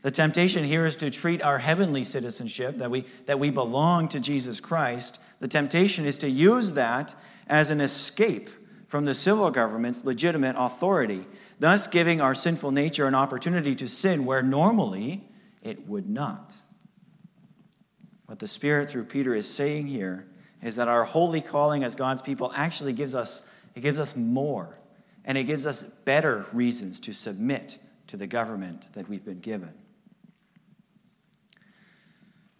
The 0.00 0.10
temptation 0.10 0.64
here 0.64 0.86
is 0.86 0.96
to 0.96 1.10
treat 1.10 1.42
our 1.42 1.58
heavenly 1.58 2.02
citizenship, 2.02 2.78
that 2.78 2.90
we, 2.90 3.04
that 3.26 3.38
we 3.38 3.50
belong 3.50 4.08
to 4.08 4.20
Jesus 4.20 4.58
Christ, 4.58 5.20
the 5.40 5.48
temptation 5.48 6.06
is 6.06 6.16
to 6.16 6.30
use 6.30 6.72
that 6.72 7.14
as 7.46 7.70
an 7.70 7.82
escape 7.82 8.48
from 8.86 9.04
the 9.04 9.14
civil 9.14 9.50
government's 9.50 10.04
legitimate 10.04 10.54
authority, 10.58 11.26
thus 11.62 11.86
giving 11.86 12.20
our 12.20 12.34
sinful 12.34 12.72
nature 12.72 13.06
an 13.06 13.14
opportunity 13.14 13.72
to 13.76 13.86
sin 13.86 14.24
where 14.24 14.42
normally 14.42 15.22
it 15.62 15.86
would 15.86 16.08
not. 16.08 16.56
What 18.26 18.40
the 18.40 18.48
Spirit 18.48 18.90
through 18.90 19.04
Peter 19.04 19.32
is 19.32 19.48
saying 19.48 19.86
here 19.86 20.26
is 20.60 20.74
that 20.74 20.88
our 20.88 21.04
holy 21.04 21.40
calling 21.40 21.84
as 21.84 21.94
God's 21.94 22.20
people 22.20 22.52
actually 22.56 22.92
gives 22.92 23.14
us 23.14 23.44
it 23.76 23.80
gives 23.80 24.00
us 24.00 24.16
more 24.16 24.76
and 25.24 25.38
it 25.38 25.44
gives 25.44 25.64
us 25.64 25.84
better 25.84 26.44
reasons 26.52 26.98
to 26.98 27.12
submit 27.12 27.78
to 28.08 28.16
the 28.16 28.26
government 28.26 28.92
that 28.94 29.08
we've 29.08 29.24
been 29.24 29.40
given. 29.40 29.72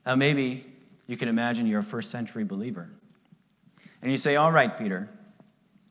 Now, 0.07 0.15
maybe 0.15 0.65
you 1.09 1.17
can 1.17 1.29
imagine 1.29 1.67
you're 1.67 1.81
a 1.81 1.85
first 1.85 2.13
century 2.13 2.45
believer. 2.45 2.89
And 4.01 4.13
you 4.13 4.17
say, 4.17 4.37
All 4.37 4.53
right, 4.53 4.77
Peter, 4.79 5.09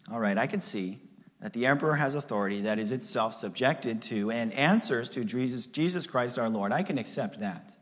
all 0.10 0.20
right, 0.20 0.38
I 0.38 0.48
can 0.48 0.62
see 0.62 1.00
that 1.42 1.54
the 1.54 1.66
emperor 1.66 1.96
has 1.96 2.16
authority 2.16 2.62
that 2.62 2.80
is 2.80 2.92
itself 2.92 3.34
subjected 3.34 4.02
to 4.04 4.32
and 4.32 4.54
answers 4.54 5.10
to 5.10 5.26
Jesus, 5.26 5.66
Jesus 5.66 6.06
Christ 6.08 6.38
our 6.38 6.50
Lord. 6.50 6.72
I 6.72 6.84
can 6.84 6.98
accept 6.98 7.40
that. 7.40 7.76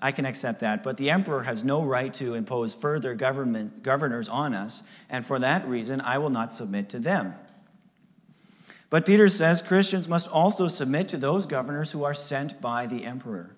I 0.00 0.10
can 0.12 0.24
accept 0.24 0.60
that. 0.60 0.82
But 0.82 0.96
the 0.96 1.10
emperor 1.10 1.42
has 1.42 1.62
no 1.62 1.84
right 1.84 2.12
to 2.14 2.34
impose 2.34 2.74
further 2.74 3.14
government, 3.14 3.82
governors 3.82 4.28
on 4.28 4.54
us, 4.54 4.82
and 5.08 5.24
for 5.24 5.38
that 5.38 5.66
reason, 5.68 6.00
I 6.00 6.18
will 6.18 6.30
not 6.30 6.52
submit 6.52 6.88
to 6.90 6.98
them. 6.98 7.34
But 8.90 9.06
Peter 9.06 9.28
says 9.28 9.62
Christians 9.62 10.08
must 10.08 10.28
also 10.30 10.66
submit 10.66 11.08
to 11.10 11.16
those 11.16 11.46
governors 11.46 11.92
who 11.92 12.04
are 12.04 12.14
sent 12.14 12.60
by 12.60 12.86
the 12.86 13.04
emperor. 13.04 13.54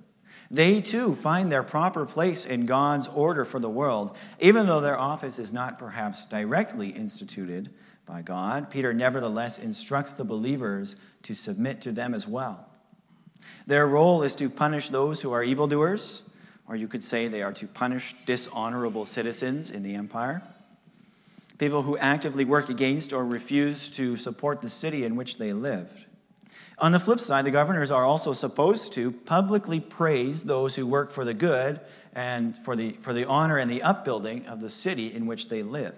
They 0.50 0.80
too 0.80 1.14
find 1.14 1.50
their 1.50 1.62
proper 1.62 2.04
place 2.06 2.44
in 2.44 2.66
God's 2.66 3.08
order 3.08 3.44
for 3.44 3.58
the 3.58 3.68
world, 3.68 4.16
even 4.40 4.66
though 4.66 4.80
their 4.80 4.98
office 4.98 5.38
is 5.38 5.52
not 5.52 5.78
perhaps 5.78 6.26
directly 6.26 6.90
instituted 6.90 7.70
by 8.06 8.22
God. 8.22 8.70
Peter 8.70 8.92
nevertheless 8.92 9.58
instructs 9.58 10.12
the 10.12 10.24
believers 10.24 10.96
to 11.22 11.34
submit 11.34 11.80
to 11.82 11.92
them 11.92 12.14
as 12.14 12.28
well. 12.28 12.68
Their 13.66 13.86
role 13.86 14.22
is 14.22 14.34
to 14.36 14.50
punish 14.50 14.90
those 14.90 15.22
who 15.22 15.32
are 15.32 15.42
evildoers, 15.42 16.22
or 16.68 16.76
you 16.76 16.88
could 16.88 17.04
say 17.04 17.28
they 17.28 17.42
are 17.42 17.52
to 17.52 17.66
punish 17.66 18.14
dishonorable 18.26 19.04
citizens 19.04 19.70
in 19.70 19.82
the 19.82 19.94
empire, 19.94 20.42
people 21.58 21.82
who 21.82 21.96
actively 21.98 22.44
work 22.44 22.68
against 22.68 23.12
or 23.12 23.24
refuse 23.24 23.90
to 23.90 24.16
support 24.16 24.60
the 24.60 24.68
city 24.68 25.04
in 25.04 25.16
which 25.16 25.38
they 25.38 25.52
lived. 25.52 26.06
On 26.78 26.92
the 26.92 27.00
flip 27.00 27.20
side, 27.20 27.44
the 27.44 27.50
governors 27.50 27.90
are 27.90 28.04
also 28.04 28.32
supposed 28.32 28.92
to 28.94 29.12
publicly 29.12 29.78
praise 29.78 30.42
those 30.42 30.75
who 30.75 30.87
work 30.87 31.12
for 31.12 31.25
the 31.25 31.34
good 31.34 31.80
and 32.12 32.56
for 32.56 32.75
the, 32.75 32.92
for 32.92 33.12
the 33.12 33.25
honor 33.26 33.58
and 33.58 33.70
the 33.70 33.82
upbuilding 33.82 34.46
of 34.46 34.61
the 34.61 34.70
city 34.70 35.12
in 35.14 35.26
which 35.26 35.49
they 35.49 35.62
live. 35.62 35.94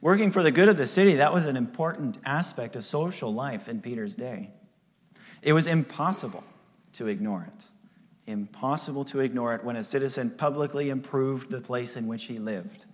Working 0.00 0.30
for 0.30 0.42
the 0.42 0.50
good 0.50 0.70
of 0.70 0.78
the 0.78 0.86
city, 0.86 1.16
that 1.16 1.34
was 1.34 1.46
an 1.46 1.56
important 1.56 2.16
aspect 2.24 2.74
of 2.76 2.84
social 2.84 3.32
life 3.32 3.68
in 3.68 3.82
Peter's 3.82 4.14
day. 4.14 4.50
It 5.42 5.52
was 5.52 5.66
impossible 5.66 6.44
to 6.92 7.06
ignore 7.06 7.46
it. 7.52 7.64
Impossible 8.26 9.04
to 9.04 9.20
ignore 9.20 9.54
it 9.54 9.64
when 9.64 9.76
a 9.76 9.82
citizen 9.82 10.30
publicly 10.30 10.88
improved 10.88 11.50
the 11.50 11.60
place 11.60 11.96
in 11.96 12.06
which 12.06 12.24
he 12.24 12.38
lived. 12.38 12.86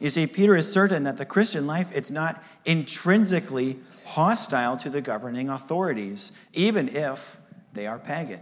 You 0.00 0.08
see, 0.08 0.26
Peter 0.26 0.54
is 0.54 0.70
certain 0.70 1.04
that 1.04 1.16
the 1.16 1.26
Christian 1.26 1.66
life, 1.66 1.94
it's 1.94 2.10
not 2.10 2.42
intrinsically 2.64 3.78
hostile 4.04 4.76
to 4.78 4.90
the 4.90 5.00
governing 5.00 5.48
authorities, 5.48 6.32
even 6.52 6.88
if 6.88 7.40
they 7.72 7.86
are 7.86 7.98
pagan, 7.98 8.40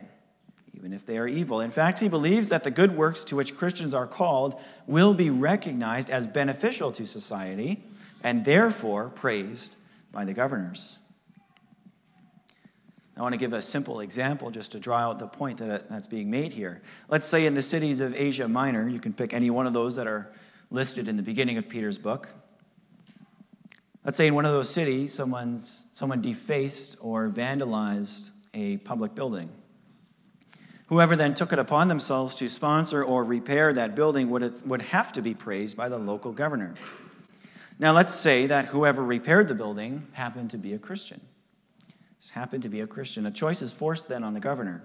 even 0.75 0.92
if 0.92 1.06
they 1.06 1.18
are 1.18 1.26
evil. 1.26 1.60
In 1.60 1.70
fact, 1.70 1.98
he 1.98 2.08
believes 2.08 2.48
that 2.48 2.62
the 2.62 2.70
good 2.70 2.96
works 2.96 3.25
to 3.25 3.36
which 3.36 3.56
Christians 3.56 3.94
are 3.94 4.06
called 4.06 4.60
will 4.86 5.14
be 5.14 5.30
recognized 5.30 6.10
as 6.10 6.26
beneficial 6.26 6.92
to 6.92 7.06
society 7.06 7.82
and 8.22 8.44
therefore 8.44 9.08
praised 9.08 9.76
by 10.12 10.25
the 10.25 10.34
governors. 10.34 10.98
I 13.16 13.22
want 13.22 13.32
to 13.32 13.38
give 13.38 13.54
a 13.54 13.62
simple 13.62 14.00
example 14.00 14.50
just 14.50 14.72
to 14.72 14.78
draw 14.78 14.98
out 14.98 15.18
the 15.18 15.26
point 15.26 15.56
that, 15.58 15.88
that's 15.88 16.06
being 16.06 16.30
made 16.30 16.52
here. 16.52 16.82
Let's 17.08 17.25
say 17.25 17.46
in 17.46 17.54
the 17.54 17.62
cities 17.62 18.02
of 18.02 18.20
Asia 18.20 18.46
Minor, 18.46 18.88
you 18.88 19.00
can 19.00 19.14
pick 19.14 19.32
any 19.32 19.48
one 19.48 19.66
of 19.66 19.72
those 19.72 19.96
that 19.96 20.06
are 20.06 20.30
listed 20.70 21.08
in 21.08 21.16
the 21.16 21.23
beginning 21.23 21.58
of 21.58 21.68
Peter's 21.68 21.99
book. 21.99 22.28
Let's 24.04 24.16
say 24.16 24.26
in 24.26 24.35
one 24.35 24.44
of 24.44 24.52
those 24.52 24.70
cities, 24.70 25.12
someone's, 25.12 25.87
someone 25.90 26.23
defaced 26.23 26.96
or 27.00 27.28
vandalized 27.28 28.30
a 28.54 28.76
public 28.78 29.14
building. 29.14 29.50
Whoever 30.87 31.16
then 31.16 31.35
took 31.35 31.52
it 31.52 31.58
upon 31.58 31.88
themselves 31.88 32.37
to 32.37 32.49
sponsor 32.49 33.02
or 33.02 33.25
repair 33.25 33.73
that 33.73 33.96
building 33.96 34.30
would 34.30 34.42
have, 34.42 34.66
would 34.66 34.82
have 34.82 35.12
to 35.14 35.23
be 35.23 35.35
praised 35.35 35.76
by 35.76 35.88
the 35.88 35.99
local 35.99 36.32
governor. 36.32 36.75
Now, 37.78 37.92
let's 37.92 38.14
say 38.14 38.46
that 38.46 38.66
whoever 38.66 39.04
repaired 39.04 39.49
the 39.49 39.54
building 39.54 40.06
happened 40.12 40.50
to 40.50 40.58
be 40.58 40.73
a 40.73 40.78
Christian. 40.78 41.20
Happened 42.32 42.64
to 42.64 42.68
be 42.68 42.80
a 42.80 42.88
Christian. 42.88 43.25
A 43.25 43.30
choice 43.30 43.62
is 43.62 43.73
forced 43.73 44.08
then 44.08 44.25
on 44.25 44.35
the 44.35 44.40
governor. 44.40 44.82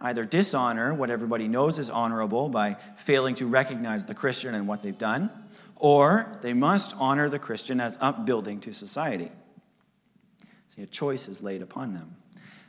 Either 0.00 0.24
dishonor 0.24 0.94
what 0.94 1.10
everybody 1.10 1.48
knows 1.48 1.78
is 1.78 1.90
honorable 1.90 2.48
by 2.48 2.74
failing 2.96 3.34
to 3.34 3.46
recognize 3.46 4.04
the 4.04 4.14
Christian 4.14 4.54
and 4.54 4.68
what 4.68 4.82
they've 4.82 4.98
done, 4.98 5.30
or 5.76 6.38
they 6.40 6.52
must 6.52 6.94
honor 6.98 7.28
the 7.28 7.38
Christian 7.38 7.80
as 7.80 7.98
upbuilding 8.00 8.60
to 8.60 8.72
society. 8.72 9.30
See, 10.68 10.82
a 10.82 10.86
choice 10.86 11.28
is 11.28 11.42
laid 11.42 11.62
upon 11.62 11.94
them. 11.94 12.16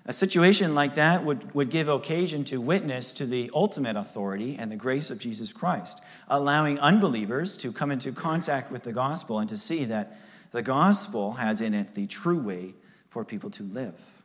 A 0.06 0.14
situation 0.14 0.74
like 0.74 0.96
that 0.96 1.24
would, 1.24 1.54
would 1.54 1.70
give 1.70 1.88
occasion 1.88 2.44
to 2.46 2.60
witness 2.60 3.14
to 3.16 3.28
the 3.28 3.52
ultimate 3.54 3.96
authority 3.96 4.56
and 4.58 4.72
the 4.72 4.76
grace 4.76 5.12
of 5.12 5.20
Jesus 5.20 5.54
Christ, 5.54 6.04
allowing 6.28 6.80
unbelievers 6.80 7.56
to 7.58 7.72
come 7.72 7.92
into 7.92 8.12
contact 8.12 8.72
with 8.72 8.82
the 8.82 8.94
gospel 8.94 9.38
and 9.38 9.48
to 9.50 9.58
see 9.58 9.86
that 9.86 10.18
the 10.50 10.64
gospel 10.64 11.34
has 11.34 11.62
in 11.62 11.76
it 11.76 11.94
the 11.94 12.08
true 12.08 12.40
way 12.40 12.74
for 13.10 13.24
people 13.24 13.52
to 13.52 13.64
live. 13.64 14.19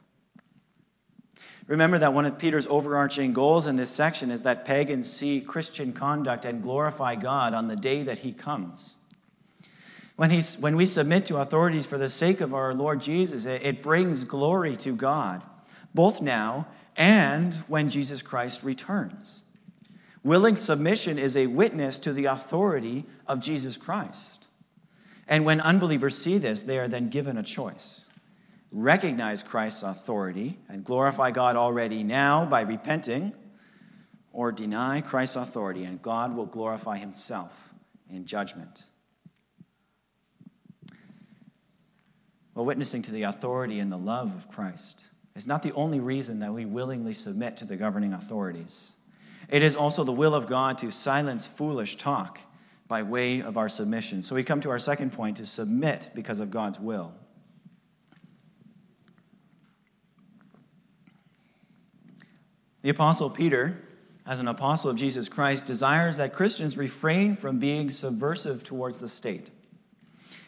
Remember 1.67 1.99
that 1.99 2.13
one 2.13 2.27
of 2.27 2.39
Peter's 2.39 2.67
overarching 2.67 3.33
goals 3.33 3.67
in 3.67 3.77
this 3.77 3.91
section 3.91 4.31
is 4.31 4.43
that 4.43 4.67
pagans 4.67 5.11
see 5.11 5.41
Christian 5.41 5.93
conduct 5.93 6.45
and 6.45 6.63
glorify 6.63 7.15
God 7.15 7.55
on 7.55 7.69
the 7.69 7.77
day 7.77 8.03
that 8.03 8.19
he 8.19 8.33
comes. 8.33 8.99
When, 10.17 10.31
he's, 10.31 10.59
when 10.59 10.77
we 10.77 10.85
submit 10.85 11.27
to 11.27 11.39
authorities 11.39 11.87
for 11.87 11.99
the 11.99 12.09
sake 12.09 12.41
of 12.41 12.55
our 12.55 12.75
Lord 12.75 13.01
Jesus, 13.01 13.47
it, 13.47 13.65
it 13.65 13.83
brings 13.83 14.25
glory 14.25 14.77
to 14.77 14.95
God, 14.95 15.43
both 15.95 16.21
now 16.21 16.69
and 16.97 17.55
when 17.67 17.89
Jesus 17.89 18.23
Christ 18.23 18.63
returns. 18.63 19.43
Willing 20.23 20.57
submission 20.57 21.19
is 21.19 21.37
a 21.37 21.47
witness 21.47 21.99
to 22.01 22.13
the 22.13 22.27
authority 22.27 23.05
of 23.27 23.41
Jesus 23.41 23.77
Christ. 23.77 24.49
And 25.27 25.45
when 25.45 25.61
unbelievers 25.61 26.17
see 26.17 26.39
this, 26.39 26.63
they 26.63 26.79
are 26.79 26.89
then 26.89 27.09
given 27.09 27.37
a 27.37 27.43
choice 27.43 28.11
recognize 28.75 29.45
Christ's 29.45 29.85
authority 29.85 30.59
and 30.69 30.85
glorify 30.85 31.31
God 31.31 31.55
already 31.55 32.03
now 32.03 32.45
by 32.45 32.63
repenting, 32.63 33.33
or 34.33 34.51
deny 34.51 35.01
Christ's 35.01 35.37
authority, 35.37 35.85
and 35.85 36.03
God 36.03 36.35
will 36.35 36.47
glorify 36.47 36.99
himself 36.99 37.73
in 38.11 38.27
judgment. 38.27 38.83
Well, 42.55 42.65
witnessing 42.65 43.03
to 43.03 43.13
the 43.13 43.23
authority 43.23 43.79
and 43.79 43.93
the 43.93 43.97
love 43.97 44.35
of 44.35 44.49
Christ 44.49 45.07
is 45.37 45.47
not 45.47 45.63
the 45.63 45.73
only 45.73 46.01
reason 46.01 46.41
that 46.41 46.53
we 46.53 46.65
willingly 46.65 47.13
submit 47.13 47.57
to 47.59 47.65
the 47.65 47.77
governing 47.77 48.13
authorities. 48.13 48.97
It 49.49 49.63
is 49.63 49.77
also 49.77 50.03
the 50.03 50.13
will 50.13 50.35
of 50.35 50.49
God 50.49 50.79
to 50.79 50.91
silence 50.91 51.47
foolish 51.47 51.97
talk 51.97 52.41
by 52.89 53.03
way 53.03 53.41
of 53.41 53.57
our 53.57 53.69
submission. 53.69 54.21
So 54.21 54.35
we 54.35 54.43
come 54.43 54.61
to 54.63 54.71
our 54.71 54.79
second 54.81 55.13
point 55.13 55.37
to 55.37 55.47
submit 55.47 56.11
because 56.15 56.41
of 56.41 56.51
God's 56.51 56.81
will. 56.81 57.15
The 62.85 62.91
Apostle 62.91 63.31
Peter, 63.31 63.79
as 64.27 64.41
an 64.41 64.47
apostle 64.47 64.91
of 64.91 64.97
Jesus 64.97 65.31
Christ, 65.31 65.65
desires 65.65 66.19
that 66.19 66.35
Christians 66.35 66.77
refrain 66.77 67.33
from 67.33 67.59
being 67.59 67.89
subversive 67.89 68.63
towards 68.63 69.01
the 69.01 69.09
state. 69.09 69.49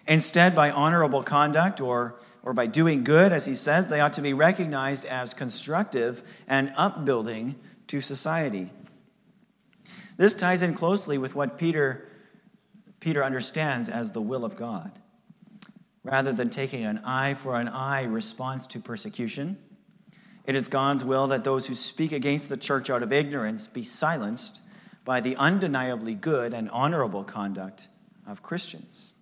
Instead, 0.06 0.54
by 0.54 0.70
honorable 0.70 1.22
conduct 1.22 1.80
or, 1.80 2.20
or 2.42 2.52
by 2.52 2.66
doing 2.66 3.04
good, 3.04 3.32
as 3.32 3.46
he 3.46 3.54
says, 3.54 3.88
they 3.88 4.00
ought 4.00 4.12
to 4.12 4.20
be 4.20 4.34
recognized 4.34 5.06
as 5.06 5.32
constructive 5.32 6.22
and 6.46 6.74
upbuilding 6.76 7.54
to 7.86 8.02
society. 8.02 8.70
This 10.18 10.34
ties 10.34 10.62
in 10.62 10.74
closely 10.74 11.16
with 11.16 11.34
what 11.34 11.56
Peter, 11.56 12.06
Peter 13.00 13.24
understands 13.24 13.88
as 13.88 14.12
the 14.12 14.20
will 14.20 14.44
of 14.44 14.56
God. 14.56 14.92
Rather 16.04 16.34
than 16.34 16.50
taking 16.50 16.84
an 16.84 16.98
eye 16.98 17.32
for 17.32 17.58
an 17.58 17.68
eye 17.68 18.02
response 18.02 18.66
to 18.66 18.78
persecution, 18.78 19.56
it 20.46 20.54
is 20.54 20.68
God's 20.68 21.04
will 21.04 21.26
that 21.26 21.44
those 21.44 21.66
who 21.66 21.74
speak 21.74 22.12
against 22.12 22.48
the 22.48 22.56
church 22.56 22.88
out 22.88 23.02
of 23.02 23.12
ignorance 23.12 23.66
be 23.66 23.82
silenced 23.82 24.62
by 25.04 25.20
the 25.20 25.36
undeniably 25.36 26.14
good 26.14 26.52
and 26.52 26.70
honorable 26.70 27.24
conduct 27.24 27.88
of 28.26 28.42
Christians. 28.42 29.16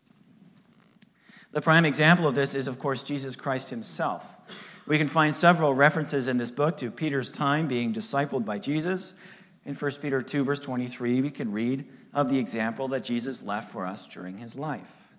The 1.52 1.60
prime 1.60 1.84
example 1.84 2.26
of 2.26 2.34
this 2.34 2.54
is, 2.54 2.68
of 2.68 2.78
course, 2.78 3.02
Jesus 3.02 3.36
Christ 3.36 3.70
himself. 3.70 4.40
We 4.86 4.98
can 4.98 5.08
find 5.08 5.34
several 5.34 5.72
references 5.72 6.28
in 6.28 6.36
this 6.36 6.50
book 6.50 6.76
to 6.78 6.90
Peter's 6.90 7.32
time 7.32 7.68
being 7.68 7.94
discipled 7.94 8.44
by 8.44 8.58
Jesus. 8.58 9.14
In 9.64 9.74
1 9.74 9.90
Peter 10.02 10.20
2, 10.20 10.44
verse 10.44 10.60
23, 10.60 11.22
we 11.22 11.30
can 11.30 11.52
read 11.52 11.86
of 12.12 12.28
the 12.28 12.38
example 12.38 12.88
that 12.88 13.04
Jesus 13.04 13.42
left 13.42 13.72
for 13.72 13.86
us 13.86 14.06
during 14.06 14.36
his 14.36 14.58
life, 14.58 15.12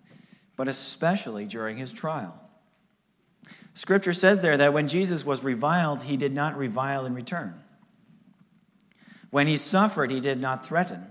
but 0.56 0.68
especially 0.68 1.46
during 1.46 1.78
his 1.78 1.92
trial. 1.92 2.45
Scripture 3.76 4.14
says 4.14 4.40
there 4.40 4.56
that 4.56 4.74
when 4.74 4.88
Jesus 4.88 5.26
was 5.26 5.44
reviled, 5.44 6.04
he 6.04 6.16
did 6.16 6.34
not 6.34 6.58
revile 6.58 7.06
in 7.06 7.14
return. 7.14 7.62
When 9.32 9.48
he 9.48 9.58
suffered, 9.58 10.12
he 10.12 10.22
did 10.22 10.40
not 10.40 10.66
threaten, 10.66 11.06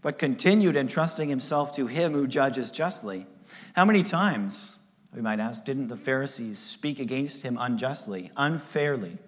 but 0.00 0.16
continued 0.16 0.76
entrusting 0.76 1.28
himself 1.28 1.74
to 1.74 1.88
him 1.88 2.12
who 2.12 2.28
judges 2.28 2.70
justly. 2.70 3.26
How 3.74 3.84
many 3.84 4.04
times, 4.04 4.78
we 5.12 5.20
might 5.20 5.40
ask, 5.40 5.64
didn't 5.64 5.88
the 5.88 5.96
Pharisees 5.96 6.60
speak 6.60 7.00
against 7.00 7.42
him 7.42 7.58
unjustly, 7.60 8.30
unfairly? 8.36 9.18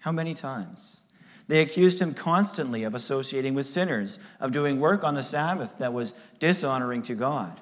How 0.00 0.10
many 0.10 0.34
times? 0.34 1.04
They 1.46 1.62
accused 1.62 2.00
him 2.00 2.14
constantly 2.14 2.82
of 2.82 2.96
associating 2.96 3.54
with 3.54 3.66
sinners, 3.66 4.18
of 4.40 4.50
doing 4.50 4.80
work 4.80 5.04
on 5.04 5.14
the 5.14 5.22
Sabbath 5.22 5.78
that 5.78 5.92
was 5.92 6.14
dishonoring 6.40 7.02
to 7.02 7.14
God. 7.14 7.60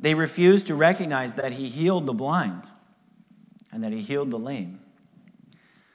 They 0.00 0.14
refused 0.14 0.66
to 0.68 0.74
recognize 0.74 1.34
that 1.34 1.52
he 1.52 1.68
healed 1.68 2.06
the 2.06 2.14
blind 2.14 2.64
and 3.70 3.84
that 3.84 3.92
he 3.92 4.00
healed 4.00 4.30
the 4.30 4.38
lame. 4.38 4.80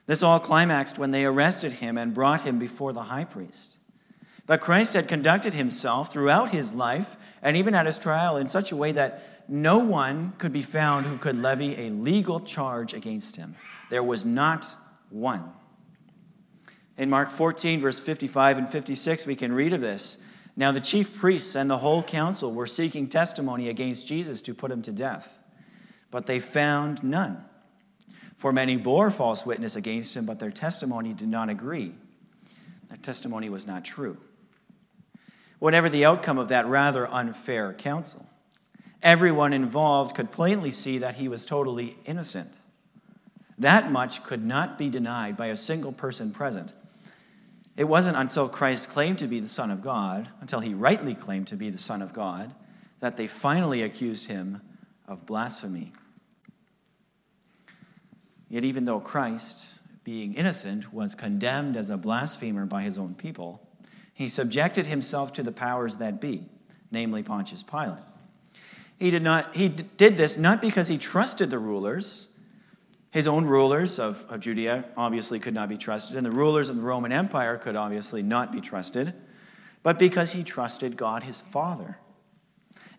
This 0.05 0.21
all 0.21 0.39
climaxed 0.39 0.99
when 0.99 1.09
they 1.11 1.25
arrested 1.25 1.73
him 1.73 1.97
and 1.97 2.13
brought 2.13 2.41
him 2.41 2.59
before 2.59 2.93
the 2.93 3.03
high 3.03 3.23
priest. 3.23 3.79
But 4.45 4.61
Christ 4.61 4.93
had 4.93 5.07
conducted 5.07 5.55
himself 5.55 6.13
throughout 6.13 6.51
his 6.51 6.75
life 6.75 7.17
and 7.41 7.57
even 7.57 7.73
at 7.73 7.87
his 7.87 7.97
trial 7.97 8.37
in 8.37 8.47
such 8.47 8.71
a 8.71 8.75
way 8.75 8.91
that 8.91 9.49
no 9.49 9.79
one 9.79 10.33
could 10.37 10.51
be 10.51 10.61
found 10.61 11.07
who 11.07 11.17
could 11.17 11.41
levy 11.41 11.75
a 11.87 11.89
legal 11.89 12.39
charge 12.39 12.93
against 12.93 13.37
him. 13.37 13.55
There 13.89 14.03
was 14.03 14.23
not 14.23 14.75
one. 15.09 15.51
In 16.97 17.09
Mark 17.09 17.29
14, 17.29 17.79
verse 17.79 17.99
55 17.99 18.59
and 18.59 18.69
56, 18.69 19.25
we 19.25 19.35
can 19.35 19.51
read 19.51 19.73
of 19.73 19.81
this. 19.81 20.19
Now, 20.57 20.71
the 20.71 20.79
chief 20.79 21.17
priests 21.17 21.55
and 21.55 21.69
the 21.69 21.79
whole 21.79 22.01
council 22.01 22.51
were 22.51 22.67
seeking 22.67 23.07
testimony 23.07 23.67
against 23.67 24.07
Jesus 24.07 24.41
to 24.43 24.53
put 24.53 24.71
him 24.71 24.81
to 24.83 24.91
death, 24.91 25.39
but 26.11 26.27
they 26.27 26.39
found 26.39 27.03
none. 27.03 27.43
For 28.35 28.53
many 28.53 28.77
bore 28.77 29.11
false 29.11 29.45
witness 29.45 29.75
against 29.75 30.15
him, 30.15 30.25
but 30.25 30.39
their 30.39 30.51
testimony 30.51 31.13
did 31.13 31.27
not 31.27 31.49
agree. 31.49 31.93
Their 32.89 32.97
testimony 32.97 33.49
was 33.49 33.67
not 33.67 33.83
true. 33.83 34.17
Whatever 35.59 35.89
the 35.89 36.05
outcome 36.05 36.37
of 36.37 36.49
that 36.49 36.65
rather 36.67 37.07
unfair 37.07 37.73
council, 37.73 38.25
everyone 39.01 39.51
involved 39.51 40.15
could 40.15 40.31
plainly 40.31 40.71
see 40.71 40.97
that 40.99 41.15
he 41.15 41.27
was 41.27 41.45
totally 41.45 41.97
innocent. 42.05 42.57
That 43.57 43.91
much 43.91 44.23
could 44.23 44.43
not 44.43 44.77
be 44.77 44.89
denied 44.89 45.37
by 45.37 45.47
a 45.47 45.55
single 45.55 45.93
person 45.93 46.31
present 46.31 46.73
it 47.77 47.85
wasn't 47.85 48.17
until 48.17 48.47
Christ 48.47 48.89
claimed 48.89 49.19
to 49.19 49.27
be 49.27 49.39
the 49.39 49.47
Son 49.47 49.69
of 49.69 49.81
God, 49.81 50.29
until 50.39 50.61
he 50.61 50.73
rightly 50.73 51.13
claimed 51.13 51.47
to 51.47 51.55
be 51.55 51.69
the 51.69 51.77
Son 51.77 52.01
of 52.01 52.13
God, 52.13 52.53
that 52.99 53.17
they 53.17 53.27
finally 53.27 53.81
accused 53.81 54.29
him 54.29 54.61
of 55.07 55.25
blasphemy. 55.25 55.91
Yet, 58.49 58.63
even 58.63 58.85
though 58.85 58.99
Christ, 58.99 59.81
being 60.03 60.33
innocent, 60.35 60.93
was 60.93 61.15
condemned 61.15 61.75
as 61.75 61.89
a 61.89 61.97
blasphemer 61.97 62.65
by 62.65 62.83
his 62.83 62.97
own 62.97 63.13
people, 63.15 63.67
he 64.13 64.29
subjected 64.29 64.87
himself 64.87 65.33
to 65.33 65.43
the 65.43 65.51
powers 65.51 65.97
that 65.97 66.21
be, 66.21 66.47
namely 66.91 67.23
Pontius 67.23 67.63
Pilate. 67.63 67.99
He 68.97 69.09
did, 69.09 69.23
not, 69.23 69.53
he 69.55 69.67
did 69.67 70.15
this 70.15 70.37
not 70.37 70.61
because 70.61 70.87
he 70.87 70.97
trusted 70.97 71.49
the 71.49 71.59
rulers, 71.59 72.29
his 73.15 73.27
own 73.27 73.45
rulers 73.45 73.97
of, 73.97 74.25
of 74.29 74.41
Judea 74.41 74.83
obviously 74.97 75.39
could 75.39 75.53
not 75.53 75.69
be 75.69 75.77
trusted, 75.77 76.17
and 76.17 76.25
the 76.25 76.31
rulers 76.31 76.67
of 76.67 76.75
the 76.75 76.81
Roman 76.81 77.13
Empire 77.13 77.55
could 77.55 77.77
obviously 77.77 78.21
not 78.21 78.51
be 78.51 78.59
trusted, 78.59 79.13
but 79.83 79.97
because 79.97 80.33
he 80.33 80.43
trusted 80.43 80.97
God 80.97 81.23
his 81.23 81.39
Father. 81.39 81.97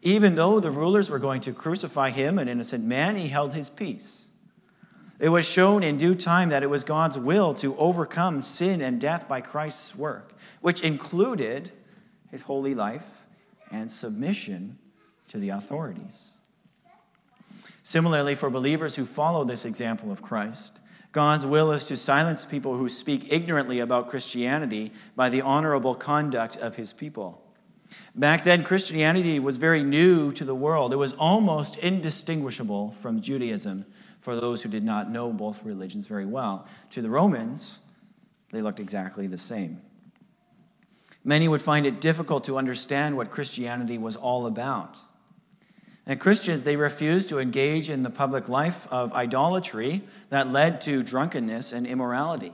Even 0.01 0.35
though 0.35 0.59
the 0.59 0.71
rulers 0.71 1.11
were 1.11 1.19
going 1.19 1.43
to 1.43 1.53
crucify 1.53 2.09
him, 2.09 2.39
an 2.39 2.49
innocent 2.49 2.83
man, 2.83 3.17
he 3.17 3.29
held 3.29 3.53
his 3.53 3.69
peace. 3.69 4.31
It 5.19 5.29
was 5.29 5.47
shown 5.47 5.83
in 5.83 5.99
due 5.99 6.15
time 6.15 6.49
that 6.49 6.63
it 6.63 6.71
was 6.71 6.83
God's 6.83 7.19
will 7.19 7.53
to 7.53 7.77
overcome 7.77 8.41
sin 8.41 8.81
and 8.81 8.99
death 8.99 9.29
by 9.29 9.43
Christ's 9.43 9.95
work, 9.95 10.33
which 10.63 10.81
included 10.81 11.73
his 12.31 12.41
holy 12.41 12.75
life 12.75 13.27
and 13.71 13.91
submission 13.91 14.79
to 15.27 15.37
the 15.37 15.51
authorities. 15.51 16.36
Similarly, 17.87 18.35
for 18.35 18.51
believers 18.51 18.97
who 18.97 19.05
follow 19.05 19.45
this 19.45 19.65
example 19.65 20.11
of 20.11 20.21
Christ, 20.21 20.81
God's 21.13 21.47
will 21.47 21.71
is 21.71 21.85
to 21.85 21.95
silence 21.95 22.45
people 22.45 22.77
who 22.77 22.89
speak 22.89 23.33
ignorantly 23.33 23.79
about 23.79 24.09
Christianity 24.09 24.91
by 25.15 25.29
the 25.29 25.43
honorable 25.43 25.95
conduct 25.95 26.57
of 26.57 26.75
his 26.75 26.93
people. 26.93 27.41
Back 28.13 28.43
then, 28.43 28.65
Christianity 28.65 29.39
was 29.39 29.59
very 29.59 29.85
new 29.85 30.33
to 30.33 30.45
the 30.45 30.53
world. 30.53 30.93
It 30.93 30.97
was 30.97 31.13
almost 31.13 31.77
indistinguishable 31.77 32.91
from 32.91 33.21
Judaism 33.21 33.87
for 34.19 34.35
those 34.35 34.65
who 34.65 34.69
did 34.69 34.83
not 34.83 35.09
know 35.09 35.33
both 35.33 35.65
religions 35.65 36.09
very 36.09 36.27
well. 36.27 36.67
To 36.91 37.01
the 37.01 37.09
Romans, 37.09 37.83
they 38.51 38.63
looked 38.63 38.81
exactly 38.81 39.29
the 39.29 39.39
same. 39.39 39.81
Many 41.23 41.47
would 41.47 41.61
find 41.61 41.87
it 41.87 42.01
difficult 42.01 42.43
to 42.47 42.59
understand 42.59 43.17
what 43.17 43.31
Christianity 43.31 43.97
was 43.97 44.17
all 44.17 44.47
about. 44.47 44.99
And 46.07 46.21
Christians, 46.21 46.63
they 46.63 46.77
refused 46.77 47.29
to 47.31 47.41
engage 47.41 47.91
in 47.91 48.05
the 48.05 48.11
public 48.11 48.49
life 48.49 48.87
of 48.93 49.13
idolatry 49.13 50.03
that 50.31 50.51
led 50.51 50.81
to 50.83 51.03
drunkenness 51.03 51.73
and 51.73 51.85
immorality. 51.87 52.53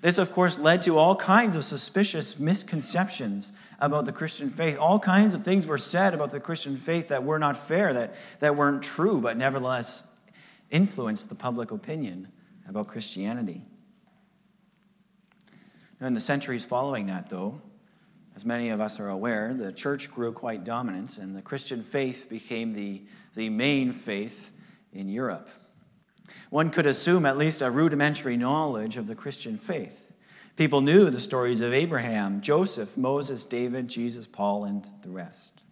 This, 0.00 0.18
of 0.18 0.30
course, 0.30 0.60
led 0.60 0.82
to 0.82 0.96
all 0.96 1.16
kinds 1.16 1.56
of 1.56 1.64
suspicious 1.64 2.38
misconceptions 2.38 3.52
about 3.80 4.04
the 4.04 4.12
Christian 4.12 4.48
faith. 4.48 4.78
All 4.78 5.00
kinds 5.00 5.34
of 5.34 5.42
things 5.42 5.66
were 5.66 5.78
said 5.78 6.14
about 6.14 6.30
the 6.30 6.38
Christian 6.38 6.76
faith 6.76 7.08
that 7.08 7.24
were 7.24 7.40
not 7.40 7.56
fair, 7.56 7.92
that, 7.92 8.14
that 8.38 8.54
weren't 8.54 8.84
true, 8.84 9.20
but 9.20 9.36
nevertheless 9.36 10.04
influenced 10.70 11.28
the 11.28 11.34
public 11.34 11.72
opinion 11.72 12.28
about 12.68 12.86
Christianity. 12.86 13.62
Now, 16.00 16.06
In 16.06 16.14
the 16.14 16.20
centuries 16.20 16.64
following 16.64 17.06
that, 17.06 17.28
though, 17.28 17.60
as 18.38 18.44
many 18.44 18.68
of 18.68 18.80
us 18.80 19.00
are 19.00 19.08
aware, 19.08 19.52
the 19.52 19.72
church 19.72 20.12
grew 20.12 20.30
quite 20.30 20.62
dominant, 20.62 21.18
and 21.18 21.34
the 21.34 21.42
Christian 21.42 21.82
faith 21.82 22.28
became 22.30 22.72
the, 22.72 23.02
the 23.34 23.50
main 23.50 23.90
faith 23.90 24.52
in 24.92 25.08
Europe. 25.08 25.48
One 26.48 26.70
could 26.70 26.86
assume 26.86 27.26
at 27.26 27.36
least 27.36 27.62
a 27.62 27.68
rudimentary 27.68 28.36
knowledge 28.36 28.96
of 28.96 29.08
the 29.08 29.16
Christian 29.16 29.56
faith. 29.56 30.12
People 30.54 30.82
knew 30.82 31.10
the 31.10 31.18
stories 31.18 31.62
of 31.62 31.72
Abraham, 31.72 32.40
Joseph, 32.40 32.96
Moses, 32.96 33.44
David, 33.44 33.88
Jesus, 33.88 34.28
Paul, 34.28 34.62
and 34.62 34.88
the 35.02 35.10
rest. 35.10 35.64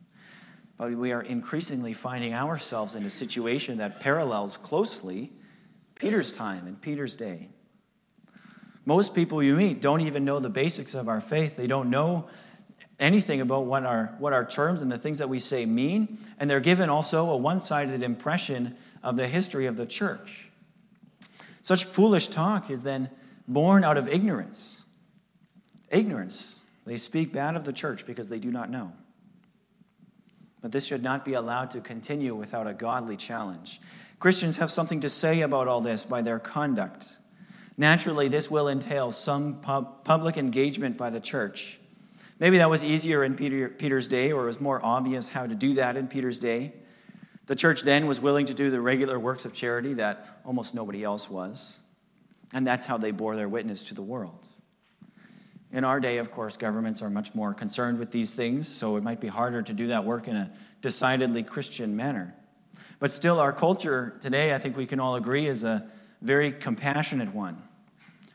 But 0.77 0.91
we 0.91 1.13
are 1.13 1.23
increasingly 1.23 1.93
finding 1.93 2.35
ourselves 2.35 2.97
in 2.97 3.05
a 3.05 3.11
situation 3.11 3.79
that 3.79 4.01
parallels 4.01 4.57
closely 4.57 5.31
Peter's 5.95 6.33
time 6.33 6.67
and 6.67 6.83
Peter's 6.83 7.15
day. 7.15 7.49
Most 8.85 9.15
people 9.15 9.41
you 9.41 9.55
meet 9.55 9.81
don't 9.81 10.01
even 10.01 10.25
know 10.25 10.41
the 10.41 10.51
basics 10.51 10.97
of 10.97 11.09
our 11.09 11.21
faith. 11.21 11.57
They 11.57 11.69
don't 11.69 11.91
know 11.91 12.27
anything 12.99 13.41
about 13.41 13.67
what 13.67 13.85
our, 13.85 14.15
what 14.19 14.33
our 14.33 14.45
terms 14.45 14.83
and 14.83 14.91
the 14.91 14.99
things 14.99 15.19
that 15.19 15.29
we 15.29 15.39
say 15.39 15.67
mean, 15.67 16.19
and 16.39 16.49
they're 16.49 16.61
given 16.61 16.89
also 16.89 17.31
a 17.31 17.37
one 17.37 17.61
sided 17.61 18.03
impression 18.03 18.77
of 19.03 19.17
the 19.17 19.29
history 19.29 19.67
of 19.67 19.77
the 19.77 19.87
church. 19.87 20.51
Such 21.61 21.85
foolish 21.85 22.29
talk 22.29 22.71
is 22.71 22.83
then 22.83 23.11
born 23.49 23.85
out 23.85 23.97
of 23.97 24.09
ignorance. 24.09 24.85
Ignorance. 25.91 26.63
They 26.87 26.97
speak 26.97 27.33
bad 27.33 27.57
of 27.57 27.65
the 27.65 27.73
church 27.73 28.07
because 28.07 28.29
they 28.29 28.39
do 28.39 28.51
not 28.51 28.71
know. 28.71 28.93
But 30.63 30.73
this 30.73 30.87
should 30.87 31.03
not 31.03 31.25
be 31.25 31.35
allowed 31.35 31.73
to 31.73 31.81
continue 31.81 32.35
without 32.35 32.67
a 32.67 32.75
godly 32.75 33.17
challenge. 33.17 33.81
Christians 34.19 34.59
have 34.59 34.71
something 34.71 35.01
to 35.01 35.09
say 35.09 35.43
about 35.43 35.69
all 35.69 35.81
this 35.81 36.05
by 36.05 36.23
their 36.23 36.39
conduct. 36.39 37.19
Naturally, 37.77 38.29
this 38.29 38.51
will 38.51 38.69
entail 38.69 39.11
some 39.11 39.61
pub- 39.61 40.05
public 40.05 40.37
engagement 40.39 40.97
by 40.97 41.11
the 41.11 41.21
church. 41.21 41.79
Maybe 42.39 42.59
that 42.59 42.69
was 42.69 42.85
easier 42.85 43.25
in 43.25 43.35
Peter, 43.35 43.69
Peter's 43.69 44.09
day, 44.09 44.31
or 44.33 44.45
it 44.45 44.47
was 44.47 44.61
more 44.61 44.85
obvious 44.85 45.31
how 45.31 45.47
to 45.47 45.55
do 45.55 45.75
that 45.75 45.97
in 45.97 46.07
Peter's 46.07 46.39
day. 46.39 46.75
The 47.47 47.57
church 47.57 47.83
then 47.83 48.07
was 48.07 48.21
willing 48.21 48.47
to 48.47 48.55
do 48.55 48.71
the 48.71 48.81
regular 48.81 49.19
works 49.19 49.47
of 49.47 49.53
charity 49.55 49.95
that 49.95 50.41
almost 50.45 50.75
nobody 50.75 51.03
else 51.03 51.31
was. 51.31 51.81
And 52.53 52.67
that's 52.67 52.87
how 52.87 52.99
they 52.99 53.11
bore 53.11 53.37
their 53.37 53.49
witness 53.49 53.85
to 53.85 53.95
the 53.95 54.03
world. 54.03 54.47
In 55.73 55.85
our 55.85 55.99
day, 55.99 56.19
of 56.19 56.31
course, 56.31 56.57
governments 56.57 57.03
are 57.03 57.11
much 57.11 57.35
more 57.35 57.55
concerned 57.55 57.99
with 57.99 58.11
these 58.11 58.35
things, 58.35 58.69
so 58.69 58.97
it 58.97 59.03
might 59.03 59.21
be 59.21 59.29
harder 59.29 59.63
to 59.63 59.73
do 59.73 59.89
that 59.89 60.05
work 60.05 60.29
in 60.29 60.37
a 60.37 60.53
decidedly 60.81 61.43
Christian 61.43 61.97
manner. 61.97 62.35
But 62.99 63.11
still, 63.13 63.41
our 63.41 63.53
culture 63.53 64.17
today, 64.21 64.55
I 64.55 64.59
think 64.59 64.77
we 64.77 64.87
can 64.87 65.01
all 65.01 65.17
agree, 65.17 65.47
is 65.47 65.65
a 65.65 65.89
very 66.23 66.53
compassionate 66.53 67.35
one, 67.35 67.63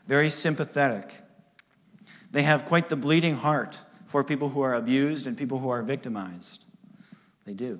very 0.07 0.29
sympathetic. 0.29 1.13
They 2.31 2.43
have 2.43 2.65
quite 2.65 2.89
the 2.89 2.95
bleeding 2.95 3.35
heart 3.35 3.83
for 4.11 4.25
people 4.25 4.49
who 4.49 4.59
are 4.59 4.73
abused 4.73 5.25
and 5.25 5.37
people 5.37 5.59
who 5.59 5.69
are 5.69 5.81
victimized. 5.81 6.65
They 7.45 7.53
do. 7.53 7.79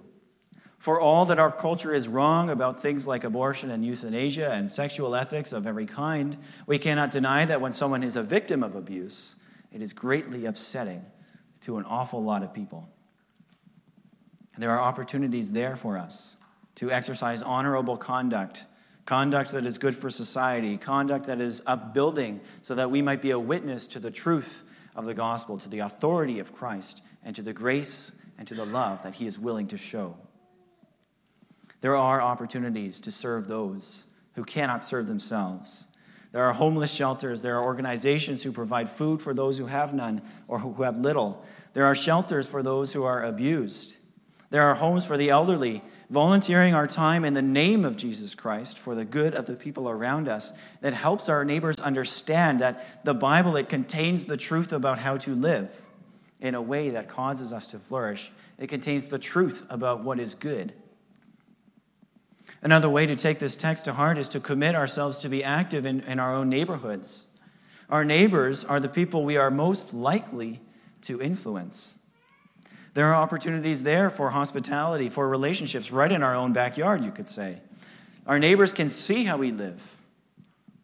For 0.78 0.98
all 0.98 1.26
that 1.26 1.40
our 1.40 1.52
culture 1.52 1.94
is 1.94 2.08
wrong 2.08 2.50
about 2.50 2.82
things 2.82 3.06
like 3.06 3.26
abortion 3.26 3.70
and 3.70 3.86
euthanasia 3.86 4.50
and 4.50 4.72
sexual 4.72 5.14
ethics 5.14 5.52
of 5.52 5.68
every 5.68 5.86
kind, 5.86 6.38
we 6.66 6.80
cannot 6.80 7.12
deny 7.12 7.44
that 7.44 7.60
when 7.60 7.74
someone 7.74 8.02
is 8.02 8.16
a 8.16 8.24
victim 8.24 8.64
of 8.64 8.76
abuse, 8.76 9.36
it 9.74 9.82
is 9.82 9.92
greatly 9.92 10.46
upsetting 10.46 11.06
to 11.66 11.78
an 11.78 11.84
awful 11.84 12.24
lot 12.24 12.44
of 12.44 12.54
people. 12.54 12.88
There 14.58 14.72
are 14.72 14.80
opportunities 14.80 15.52
there 15.52 15.76
for 15.76 15.98
us 15.98 16.38
to 16.76 16.90
exercise 16.92 17.42
honorable 17.42 17.98
conduct, 17.98 18.66
conduct 19.06 19.52
that 19.52 19.66
is 19.66 19.78
good 19.78 19.96
for 19.96 20.10
society, 20.10 20.78
conduct 20.78 21.26
that 21.26 21.42
is 21.42 21.62
upbuilding, 21.68 22.40
so 22.62 22.74
that 22.76 22.90
we 22.90 23.02
might 23.02 23.22
be 23.22 23.32
a 23.32 23.40
witness 23.40 23.86
to 23.88 24.00
the 24.00 24.12
truth 24.12 24.64
of 24.96 25.06
the 25.06 25.14
gospel, 25.14 25.58
to 25.58 25.70
the 25.70 25.80
authority 25.80 26.40
of 26.40 26.54
Christ, 26.54 27.04
and 27.24 27.36
to 27.36 27.42
the 27.42 27.54
grace 27.54 28.12
and 28.38 28.48
to 28.48 28.56
the 28.56 28.66
love 28.66 29.04
that 29.04 29.16
he 29.16 29.28
is 29.28 29.40
willing 29.40 29.68
to 29.68 29.78
show. 29.78 30.18
There 31.82 31.96
are 31.96 32.22
opportunities 32.22 33.02
to 33.02 33.12
serve 33.12 33.48
those 33.48 34.06
who 34.36 34.44
cannot 34.44 34.84
serve 34.84 35.08
themselves. 35.08 35.88
There 36.32 36.44
are 36.44 36.54
homeless 36.54 36.94
shelters. 36.94 37.42
There 37.42 37.58
are 37.58 37.64
organizations 37.64 38.42
who 38.44 38.52
provide 38.52 38.88
food 38.88 39.22
for 39.22 39.34
those 39.34 39.58
who 39.58 39.66
have 39.66 39.94
none 39.94 40.22
or 40.48 40.60
who 40.60 40.84
have 40.84 40.98
little. 40.98 41.44
There 41.74 41.86
are 41.86 41.96
shelters 41.96 42.48
for 42.48 42.64
those 42.64 42.94
who 42.94 43.04
are 43.04 43.24
abused. 43.24 43.98
There 44.52 44.64
are 44.64 44.76
homes 44.76 45.08
for 45.08 45.16
the 45.16 45.30
elderly, 45.30 45.82
volunteering 46.10 46.74
our 46.74 46.86
time 46.86 47.24
in 47.24 47.34
the 47.34 47.42
name 47.42 47.86
of 47.86 47.96
Jesus 47.96 48.36
Christ 48.36 48.78
for 48.78 48.94
the 48.94 49.06
good 49.06 49.34
of 49.34 49.46
the 49.46 49.56
people 49.56 49.90
around 49.90 50.28
us 50.28 50.52
that 50.82 50.94
helps 50.94 51.30
our 51.30 51.46
neighbors 51.46 51.80
understand 51.80 52.60
that 52.60 53.06
the 53.06 53.14
Bible 53.14 53.56
it 53.56 53.70
contains 53.70 54.26
the 54.26 54.36
truth 54.36 54.74
about 54.74 55.00
how 55.00 55.16
to 55.18 55.34
live 55.34 55.86
in 56.42 56.54
a 56.54 56.62
way 56.62 56.90
that 56.90 57.08
causes 57.08 57.54
us 57.54 57.66
to 57.68 57.80
flourish. 57.80 58.30
It 58.60 58.68
contains 58.68 59.08
the 59.08 59.18
truth 59.18 59.66
about 59.70 60.04
what 60.04 60.20
is 60.20 60.34
good. 60.34 60.74
Another 62.62 62.90
way 62.90 63.06
to 63.06 63.16
take 63.16 63.40
this 63.40 63.56
text 63.56 63.86
to 63.86 63.94
heart 63.94 64.18
is 64.18 64.28
to 64.30 64.42
commit 64.42 64.76
ourselves 64.76 65.20
to 65.20 65.30
be 65.30 65.46
active 65.46 65.86
in, 65.86 66.02
in 66.02 66.20
our 66.20 66.36
own 66.36 66.50
neighborhoods. 66.50 67.28
Our 67.90 68.04
neighbors 68.04 68.66
are 68.66 68.82
the 68.82 68.90
people 68.90 69.24
we 69.24 69.38
are 69.38 69.50
most 69.50 69.94
likely 69.94 70.60
to 71.04 71.22
influence. 71.22 72.00
There 72.94 73.08
are 73.08 73.16
opportunities 73.16 73.84
there 73.84 74.10
for 74.10 74.32
hospitality, 74.32 75.10
for 75.10 75.28
relationships, 75.28 75.92
right 75.92 76.12
in 76.12 76.24
our 76.24 76.36
own 76.36 76.52
backyard, 76.52 77.06
you 77.06 77.12
could 77.12 77.28
say. 77.28 77.62
Our 78.28 78.38
neighbors 78.38 78.74
can 78.74 78.90
see 78.90 79.24
how 79.24 79.38
we 79.38 79.52
live, 79.52 79.98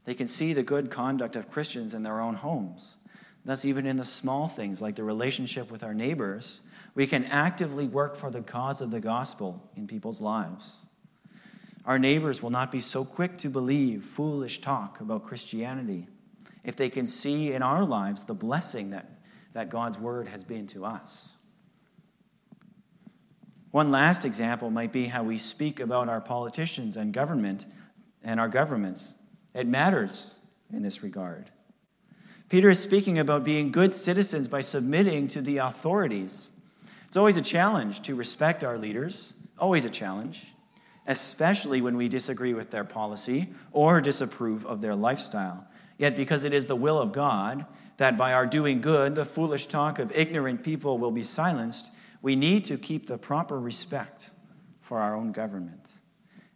they 0.06 0.14
can 0.14 0.28
see 0.28 0.54
the 0.54 0.64
good 0.64 0.90
conduct 0.90 1.36
of 1.36 1.50
Christians 1.50 1.94
in 1.94 2.04
their 2.04 2.22
own 2.22 2.36
homes. 2.36 2.98
Thus, 3.44 3.64
even 3.66 3.86
in 3.86 3.98
the 3.98 4.06
small 4.06 4.48
things 4.48 4.82
like 4.82 4.96
the 4.96 5.04
relationship 5.04 5.72
with 5.72 5.84
our 5.84 5.94
neighbors, 5.94 6.62
we 6.96 7.08
can 7.08 7.24
actively 7.26 7.88
work 7.88 8.16
for 8.16 8.30
the 8.30 8.42
cause 8.42 8.82
of 8.82 8.92
the 8.92 9.00
gospel 9.00 9.70
in 9.76 9.88
people's 9.88 10.20
lives. 10.20 10.86
Our 11.86 12.00
neighbors 12.00 12.44
will 12.44 12.50
not 12.50 12.72
be 12.72 12.82
so 12.82 13.06
quick 13.06 13.38
to 13.38 13.50
believe 13.50 14.04
foolish 14.04 14.60
talk 14.60 15.00
about 15.00 15.24
Christianity 15.24 16.08
if 16.66 16.76
they 16.76 16.90
can 16.90 17.06
see 17.06 17.54
in 17.54 17.64
our 17.64 17.86
lives 17.86 18.26
the 18.26 18.34
blessing 18.34 18.90
that, 18.90 19.10
that 19.54 19.70
God's 19.70 19.98
word 19.98 20.28
has 20.28 20.44
been 20.44 20.68
to 20.68 20.84
us. 20.84 21.38
One 23.78 23.92
last 23.92 24.26
example 24.26 24.72
might 24.72 24.92
be 24.92 25.06
how 25.06 25.22
we 25.22 25.38
speak 25.38 25.80
about 25.80 26.10
our 26.10 26.20
politicians 26.20 26.98
and 26.98 27.14
government 27.14 27.68
and 28.24 28.40
our 28.40 28.48
governments. 28.48 29.14
It 29.54 29.68
matters 29.68 30.40
in 30.74 30.82
this 30.82 31.04
regard. 31.04 31.52
Peter 32.50 32.72
is 32.72 32.82
speaking 32.82 33.20
about 33.20 33.44
being 33.44 33.72
good 33.72 33.94
citizens 33.94 34.48
by 34.48 34.62
submitting 34.62 35.28
to 35.28 35.44
the 35.44 35.60
authorities. 35.60 36.54
It's 37.06 37.18
always 37.18 37.38
a 37.38 37.42
challenge 37.42 38.02
to 38.02 38.16
respect 38.16 38.64
our 38.64 38.80
leaders, 38.80 39.36
always 39.60 39.86
a 39.86 39.92
challenge 39.92 40.56
especially 41.06 41.80
when 41.80 41.96
we 41.98 42.10
disagree 42.10 42.56
with 42.56 42.72
their 42.72 42.84
policy 42.84 43.48
or 43.72 44.02
disapprove 44.02 44.66
of 44.66 44.82
their 44.82 44.96
lifestyle. 44.96 45.68
Yet, 46.00 46.16
because 46.16 46.44
it 46.44 46.54
is 46.54 46.66
the 46.66 46.76
will 46.76 47.00
of 47.00 47.14
God 47.14 47.66
that 47.96 48.18
by 48.18 48.34
our 48.34 48.46
doing 48.46 48.82
good, 48.82 49.14
the 49.14 49.24
foolish 49.24 49.68
talk 49.68 50.00
of 50.00 50.16
ignorant 50.18 50.64
people 50.64 50.98
will 50.98 51.12
be 51.12 51.24
silenced, 51.24 51.94
we 52.22 52.36
need 52.36 52.66
to 52.66 52.78
keep 52.78 53.08
the 53.08 53.18
proper 53.18 53.60
respect 53.60 54.32
for 54.80 55.00
our 55.00 55.16
own 55.16 55.32
government. 55.32 55.88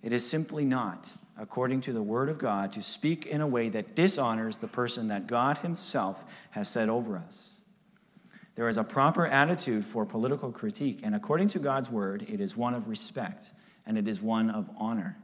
It 0.02 0.14
is 0.14 0.28
simply 0.28 0.66
not, 0.66 1.12
according 1.38 1.82
to 1.82 1.94
the 1.94 2.02
Word 2.02 2.30
of 2.30 2.40
God, 2.40 2.72
to 2.74 2.82
speak 2.82 3.26
in 3.26 3.42
a 3.42 3.48
way 3.48 3.70
that 3.70 3.96
dishonors 3.96 4.58
the 4.58 4.68
person 4.68 5.08
that 5.10 5.28
God 5.28 5.60
Himself 5.60 6.26
has 6.52 6.70
set 6.70 6.90
over 6.90 7.18
us. 7.18 7.62
There 8.56 8.68
is 8.68 8.78
a 8.78 8.84
proper 8.84 9.26
attitude 9.26 9.84
for 9.84 10.06
political 10.06 10.52
critique, 10.52 11.02
and 11.04 11.16
according 11.16 11.50
to 11.50 11.60
God's 11.60 11.90
Word, 11.90 12.24
it 12.30 12.42
is 12.42 12.58
one 12.58 12.74
of 12.74 12.88
respect 12.88 13.52
and 13.86 13.98
it 13.98 14.08
is 14.08 14.22
one 14.22 14.50
of 14.50 14.70
honor. 14.78 15.18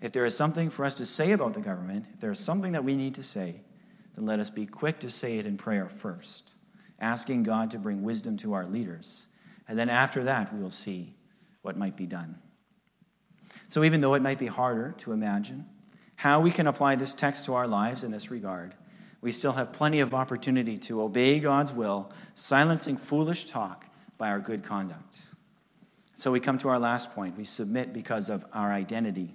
If 0.00 0.12
there 0.12 0.24
is 0.24 0.36
something 0.36 0.68
for 0.68 0.84
us 0.84 0.96
to 0.96 1.04
say 1.04 1.32
about 1.32 1.54
the 1.54 1.60
government, 1.60 2.06
if 2.12 2.20
there 2.20 2.32
is 2.32 2.40
something 2.40 2.72
that 2.72 2.84
we 2.84 2.96
need 2.96 3.14
to 3.14 3.22
say, 3.22 3.60
then 4.14 4.26
let 4.26 4.40
us 4.40 4.50
be 4.50 4.66
quick 4.66 4.98
to 5.00 5.08
say 5.08 5.38
it 5.38 5.46
in 5.46 5.56
prayer 5.56 5.88
first, 5.88 6.56
asking 7.00 7.44
God 7.44 7.70
to 7.70 7.78
bring 7.78 8.02
wisdom 8.02 8.36
to 8.38 8.52
our 8.52 8.66
leaders. 8.66 9.28
And 9.68 9.78
then 9.78 9.88
after 9.88 10.24
that, 10.24 10.52
we 10.52 10.60
will 10.60 10.70
see 10.70 11.14
what 11.62 11.76
might 11.76 11.96
be 11.96 12.06
done. 12.06 12.38
So, 13.68 13.84
even 13.84 14.00
though 14.00 14.14
it 14.14 14.22
might 14.22 14.38
be 14.38 14.46
harder 14.46 14.92
to 14.98 15.12
imagine 15.12 15.66
how 16.16 16.40
we 16.40 16.50
can 16.50 16.66
apply 16.66 16.96
this 16.96 17.14
text 17.14 17.44
to 17.46 17.54
our 17.54 17.66
lives 17.66 18.04
in 18.04 18.10
this 18.10 18.30
regard, 18.30 18.74
we 19.20 19.30
still 19.30 19.52
have 19.52 19.72
plenty 19.72 20.00
of 20.00 20.14
opportunity 20.14 20.78
to 20.78 21.02
obey 21.02 21.38
God's 21.38 21.72
will, 21.72 22.12
silencing 22.34 22.96
foolish 22.96 23.44
talk 23.44 23.86
by 24.18 24.28
our 24.28 24.40
good 24.40 24.62
conduct. 24.62 25.22
So 26.14 26.30
we 26.30 26.40
come 26.40 26.58
to 26.58 26.68
our 26.68 26.78
last 26.78 27.12
point. 27.14 27.36
We 27.36 27.44
submit 27.44 27.92
because 27.92 28.28
of 28.28 28.44
our 28.52 28.70
identity. 28.70 29.34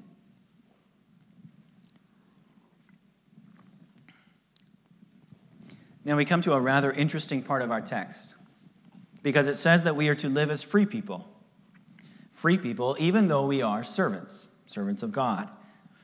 Now 6.06 6.16
we 6.16 6.24
come 6.24 6.42
to 6.44 6.54
a 6.54 6.62
rather 6.62 6.90
interesting 6.90 7.42
part 7.44 7.62
of 7.62 7.72
our 7.72 7.82
text 7.82 8.37
because 9.24 9.48
it 9.48 9.56
says 9.56 9.84
that 9.84 9.96
we 9.96 10.10
are 10.10 10.16
to 10.16 10.30
live 10.30 10.50
as 10.50 10.64
free 10.64 10.86
people. 10.86 11.28
Free 12.32 12.58
people, 12.58 12.96
even 13.00 13.28
though 13.28 13.46
we 13.46 13.62
are 13.62 13.84
servants, 13.84 14.52
servants 14.66 15.04
of 15.04 15.12
God. 15.12 15.50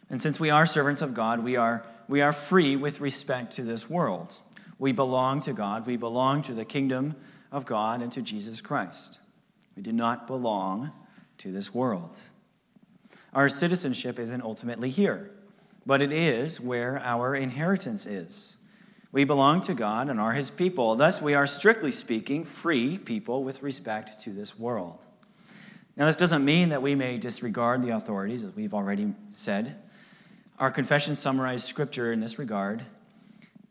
And 0.09 0.21
since 0.21 0.39
we 0.39 0.49
are 0.49 0.65
servants 0.65 1.01
of 1.01 1.13
God, 1.13 1.43
we 1.43 1.55
are, 1.55 1.85
we 2.07 2.21
are 2.21 2.33
free 2.33 2.75
with 2.75 3.01
respect 3.01 3.53
to 3.53 3.63
this 3.63 3.89
world. 3.89 4.41
We 4.79 4.91
belong 4.91 5.39
to 5.41 5.53
God, 5.53 5.85
we 5.85 5.97
belong 5.97 6.41
to 6.43 6.53
the 6.53 6.65
kingdom 6.65 7.15
of 7.51 7.65
God 7.65 8.01
and 8.01 8.11
to 8.13 8.21
Jesus 8.21 8.61
Christ. 8.61 9.21
We 9.75 9.83
do 9.83 9.91
not 9.91 10.27
belong 10.27 10.91
to 11.39 11.51
this 11.51 11.73
world. 11.73 12.19
Our 13.33 13.49
citizenship 13.49 14.19
isn't 14.19 14.41
ultimately 14.41 14.89
here, 14.89 15.31
but 15.85 16.01
it 16.01 16.11
is 16.11 16.59
where 16.59 16.99
our 16.99 17.35
inheritance 17.35 18.05
is. 18.05 18.57
We 19.13 19.25
belong 19.25 19.61
to 19.61 19.75
God 19.75 20.09
and 20.09 20.19
are 20.19 20.33
His 20.33 20.49
people. 20.49 20.95
Thus, 20.95 21.21
we 21.21 21.35
are 21.35 21.45
strictly 21.45 21.91
speaking 21.91 22.43
free 22.43 22.97
people 22.97 23.43
with 23.43 23.61
respect 23.61 24.19
to 24.23 24.31
this 24.31 24.57
world. 24.57 25.05
Now, 25.95 26.07
this 26.07 26.15
doesn't 26.15 26.43
mean 26.43 26.69
that 26.69 26.81
we 26.81 26.95
may 26.95 27.19
disregard 27.19 27.83
the 27.83 27.91
authorities, 27.91 28.43
as 28.43 28.55
we've 28.55 28.73
already 28.73 29.13
said. 29.35 29.75
Our 30.57 30.71
confession 30.71 31.13
summarized 31.13 31.65
scripture 31.65 32.11
in 32.11 32.21
this 32.21 32.39
regard. 32.39 32.81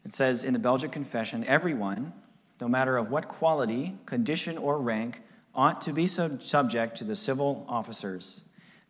It 0.04 0.14
says 0.14 0.44
in 0.44 0.52
the 0.52 0.60
Belgic 0.60 0.92
Confession 0.92 1.42
everyone, 1.48 2.12
no 2.60 2.68
matter 2.68 2.96
of 2.96 3.10
what 3.10 3.26
quality, 3.26 3.96
condition, 4.06 4.56
or 4.56 4.78
rank, 4.78 5.22
ought 5.56 5.80
to 5.80 5.92
be 5.92 6.06
sub- 6.06 6.40
subject 6.40 6.98
to 6.98 7.04
the 7.04 7.16
civil 7.16 7.66
officers, 7.68 8.44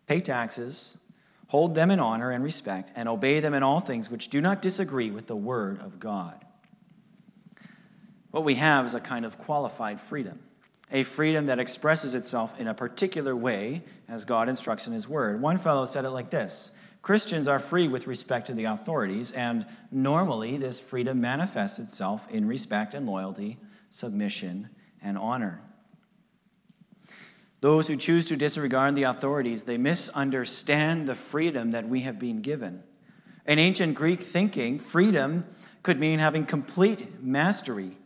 pay 0.06 0.20
taxes, 0.20 0.98
hold 1.52 1.74
them 1.74 1.90
in 1.90 2.00
honor 2.00 2.30
and 2.30 2.42
respect, 2.42 2.90
and 2.96 3.06
obey 3.10 3.38
them 3.38 3.52
in 3.52 3.62
all 3.62 3.78
things 3.78 4.10
which 4.10 4.28
do 4.28 4.40
not 4.40 4.62
disagree 4.62 5.10
with 5.10 5.26
the 5.26 5.36
word 5.36 5.78
of 5.82 6.00
God. 6.00 6.46
What 8.30 8.42
we 8.42 8.54
have 8.54 8.86
is 8.86 8.94
a 8.94 9.00
kind 9.00 9.26
of 9.26 9.36
qualified 9.36 10.00
freedom, 10.00 10.40
a 10.90 11.02
freedom 11.02 11.44
that 11.46 11.58
expresses 11.58 12.14
itself 12.14 12.58
in 12.58 12.68
a 12.68 12.72
particular 12.72 13.36
way 13.36 13.82
as 14.08 14.24
God 14.24 14.48
instructs 14.48 14.86
in 14.86 14.94
His 14.94 15.06
word. 15.06 15.42
One 15.42 15.58
fellow 15.58 15.84
said 15.84 16.06
it 16.06 16.10
like 16.12 16.30
this 16.30 16.72
Christians 17.02 17.46
are 17.48 17.58
free 17.58 17.86
with 17.86 18.06
respect 18.06 18.46
to 18.46 18.54
the 18.54 18.64
authorities, 18.64 19.30
and 19.32 19.66
normally 19.90 20.56
this 20.56 20.80
freedom 20.80 21.20
manifests 21.20 21.78
itself 21.78 22.30
in 22.30 22.48
respect 22.48 22.94
and 22.94 23.04
loyalty, 23.04 23.58
submission, 23.90 24.70
and 25.02 25.18
honor. 25.18 25.60
Those 27.62 27.86
who 27.86 27.94
choose 27.94 28.26
to 28.26 28.36
disregard 28.36 28.96
the 28.96 29.04
authorities, 29.04 29.62
they 29.62 29.78
misunderstand 29.78 31.08
the 31.08 31.14
freedom 31.14 31.70
that 31.70 31.88
we 31.88 32.00
have 32.00 32.18
been 32.18 32.42
given. 32.42 32.82
In 33.46 33.60
ancient 33.60 33.94
Greek 33.94 34.20
thinking, 34.20 34.80
freedom 34.80 35.46
could 35.84 36.00
mean 36.00 36.18
having 36.18 36.44
complete 36.44 37.22
mastery, 37.22 37.98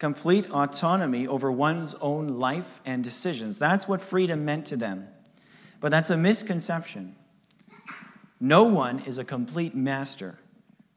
complete 0.00 0.50
autonomy 0.50 1.24
over 1.28 1.52
one's 1.52 1.94
own 2.00 2.40
life 2.40 2.80
and 2.84 3.04
decisions. 3.04 3.60
That's 3.60 3.86
what 3.86 4.00
freedom 4.00 4.44
meant 4.44 4.66
to 4.66 4.76
them. 4.76 5.06
But 5.78 5.92
that's 5.92 6.10
a 6.10 6.16
misconception. 6.16 7.14
No 8.40 8.64
one 8.64 8.98
is 9.04 9.18
a 9.18 9.24
complete 9.24 9.72
master 9.76 10.36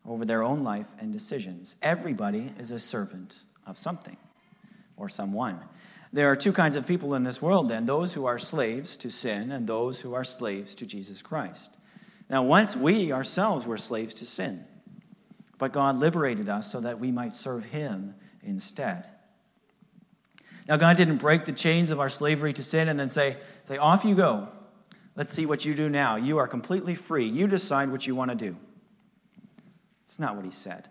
over 0.03 0.25
their 0.25 0.41
own 0.41 0.63
life 0.63 0.95
and 0.99 1.13
decisions. 1.13 1.75
Everybody 1.83 2.53
is 2.57 2.71
a 2.71 2.79
servant 2.79 3.43
of 3.67 3.77
something 3.77 4.17
or 4.97 5.09
someone. 5.09 5.59
There 6.13 6.29
are 6.29 6.35
two 6.35 6.53
kinds 6.53 6.75
of 6.75 6.85
people 6.85 7.15
in 7.15 7.23
this 7.23 7.41
world, 7.41 7.69
then 7.69 7.87
those 7.87 8.13
who 8.13 8.27
are 8.27 8.37
slaves 8.37 8.95
to 8.97 9.09
sin 9.09 9.51
and 9.51 9.65
those 9.65 10.01
who 10.01 10.13
are 10.13 10.23
slaves 10.23 10.75
to 10.75 10.85
Jesus 10.85 11.23
Christ. 11.23 11.75
Now, 12.29 12.43
once 12.43 12.75
we 12.75 13.11
ourselves 13.11 13.65
were 13.65 13.77
slaves 13.77 14.13
to 14.15 14.25
sin, 14.25 14.63
but 15.57 15.73
God 15.73 15.97
liberated 15.97 16.49
us 16.49 16.71
so 16.71 16.79
that 16.81 16.99
we 16.99 17.11
might 17.11 17.33
serve 17.33 17.65
Him 17.65 18.13
instead. 18.43 19.05
Now, 20.67 20.77
God 20.77 20.97
didn't 20.97 21.17
break 21.17 21.45
the 21.45 21.51
chains 21.51 21.89
of 21.89 21.99
our 21.99 22.09
slavery 22.09 22.53
to 22.53 22.63
sin 22.63 22.87
and 22.89 22.99
then 22.99 23.09
say, 23.09 23.37
say 23.63 23.77
Off 23.77 24.05
you 24.05 24.13
go. 24.13 24.49
Let's 25.15 25.33
see 25.33 25.45
what 25.45 25.65
you 25.65 25.73
do 25.73 25.89
now. 25.89 26.15
You 26.15 26.37
are 26.37 26.47
completely 26.47 26.95
free. 26.95 27.25
You 27.25 27.47
decide 27.47 27.89
what 27.89 28.07
you 28.07 28.15
want 28.15 28.31
to 28.31 28.37
do. 28.37 28.55
It's 30.03 30.19
not 30.19 30.35
what 30.35 30.45
he 30.45 30.51
said. 30.51 30.89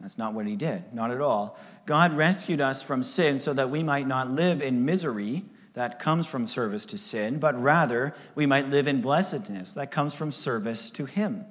That's 0.00 0.18
not 0.18 0.34
what 0.34 0.46
he 0.46 0.56
did. 0.56 0.92
Not 0.92 1.10
at 1.10 1.20
all. 1.20 1.58
God 1.86 2.12
rescued 2.12 2.60
us 2.60 2.82
from 2.82 3.02
sin 3.02 3.38
so 3.38 3.52
that 3.54 3.70
we 3.70 3.82
might 3.82 4.06
not 4.06 4.30
live 4.30 4.62
in 4.62 4.84
misery 4.84 5.44
that 5.74 5.98
comes 5.98 6.26
from 6.26 6.46
service 6.46 6.86
to 6.86 6.98
sin, 6.98 7.38
but 7.38 7.58
rather 7.58 8.14
we 8.34 8.46
might 8.46 8.68
live 8.68 8.86
in 8.86 9.00
blessedness 9.00 9.72
that 9.74 9.90
comes 9.90 10.14
from 10.14 10.30
service 10.30 10.90
to 10.92 11.06
him. 11.06 11.44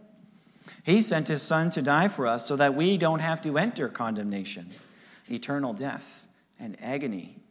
He 0.84 1.02
sent 1.02 1.28
his 1.28 1.42
son 1.42 1.70
to 1.72 1.82
die 1.82 2.08
for 2.08 2.28
us 2.28 2.46
so 2.46 2.56
that 2.56 2.76
we 2.76 2.98
don't 2.98 3.20
have 3.20 3.42
to 3.42 3.58
enter 3.58 3.90
condemnation, 3.90 4.72
eternal 5.30 5.74
death, 5.74 6.28
and 6.60 6.78
agony 6.82 7.44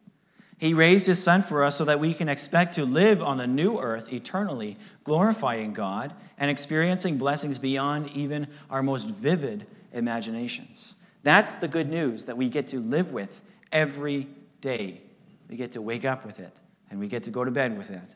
he 0.62 0.74
raised 0.74 1.06
his 1.06 1.20
son 1.20 1.42
for 1.42 1.64
us 1.64 1.76
so 1.76 1.84
that 1.86 1.98
we 1.98 2.14
can 2.14 2.28
expect 2.28 2.76
to 2.76 2.84
live 2.84 3.20
on 3.20 3.36
the 3.36 3.48
new 3.48 3.80
earth 3.80 4.12
eternally, 4.12 4.76
glorifying 5.02 5.72
God 5.72 6.14
and 6.38 6.48
experiencing 6.48 7.18
blessings 7.18 7.58
beyond 7.58 8.10
even 8.10 8.46
our 8.70 8.80
most 8.80 9.10
vivid 9.10 9.66
imaginations. 9.92 10.96
That's 11.22 11.56
the 11.56 11.68
good 11.68 11.88
news 11.88 12.24
that 12.26 12.36
we 12.36 12.48
get 12.48 12.68
to 12.68 12.80
live 12.80 13.12
with 13.12 13.42
every 13.70 14.28
day. 14.60 15.00
We 15.48 15.56
get 15.56 15.72
to 15.72 15.82
wake 15.82 16.04
up 16.04 16.24
with 16.24 16.40
it 16.40 16.56
and 16.90 16.98
we 16.98 17.08
get 17.08 17.22
to 17.24 17.30
go 17.30 17.44
to 17.44 17.50
bed 17.50 17.76
with 17.76 17.90
it. 17.90 18.14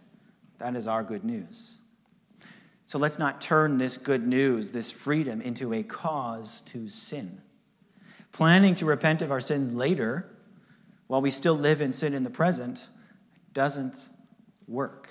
That 0.58 0.74
is 0.74 0.88
our 0.88 1.02
good 1.02 1.24
news. 1.24 1.78
So 2.84 2.98
let's 2.98 3.18
not 3.18 3.40
turn 3.40 3.78
this 3.78 3.98
good 3.98 4.26
news, 4.26 4.70
this 4.70 4.90
freedom, 4.90 5.40
into 5.40 5.74
a 5.74 5.82
cause 5.82 6.60
to 6.62 6.88
sin. 6.88 7.40
Planning 8.32 8.74
to 8.76 8.86
repent 8.86 9.22
of 9.22 9.30
our 9.30 9.40
sins 9.40 9.72
later 9.72 10.30
while 11.06 11.20
we 11.20 11.30
still 11.30 11.54
live 11.54 11.80
in 11.80 11.92
sin 11.92 12.14
in 12.14 12.24
the 12.24 12.30
present, 12.30 12.90
doesn't 13.52 14.10
work. 14.66 15.08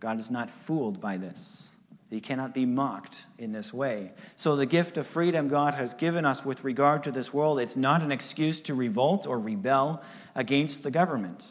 God 0.00 0.18
is 0.18 0.30
not 0.30 0.50
fooled 0.50 1.00
by 1.00 1.16
this. 1.16 1.77
He 2.10 2.20
cannot 2.20 2.54
be 2.54 2.64
mocked 2.64 3.26
in 3.38 3.52
this 3.52 3.72
way. 3.72 4.12
So, 4.34 4.56
the 4.56 4.64
gift 4.64 4.96
of 4.96 5.06
freedom 5.06 5.48
God 5.48 5.74
has 5.74 5.92
given 5.92 6.24
us 6.24 6.44
with 6.44 6.64
regard 6.64 7.04
to 7.04 7.12
this 7.12 7.34
world, 7.34 7.60
it's 7.60 7.76
not 7.76 8.02
an 8.02 8.10
excuse 8.10 8.60
to 8.62 8.74
revolt 8.74 9.26
or 9.26 9.38
rebel 9.38 10.02
against 10.34 10.82
the 10.82 10.90
government. 10.90 11.44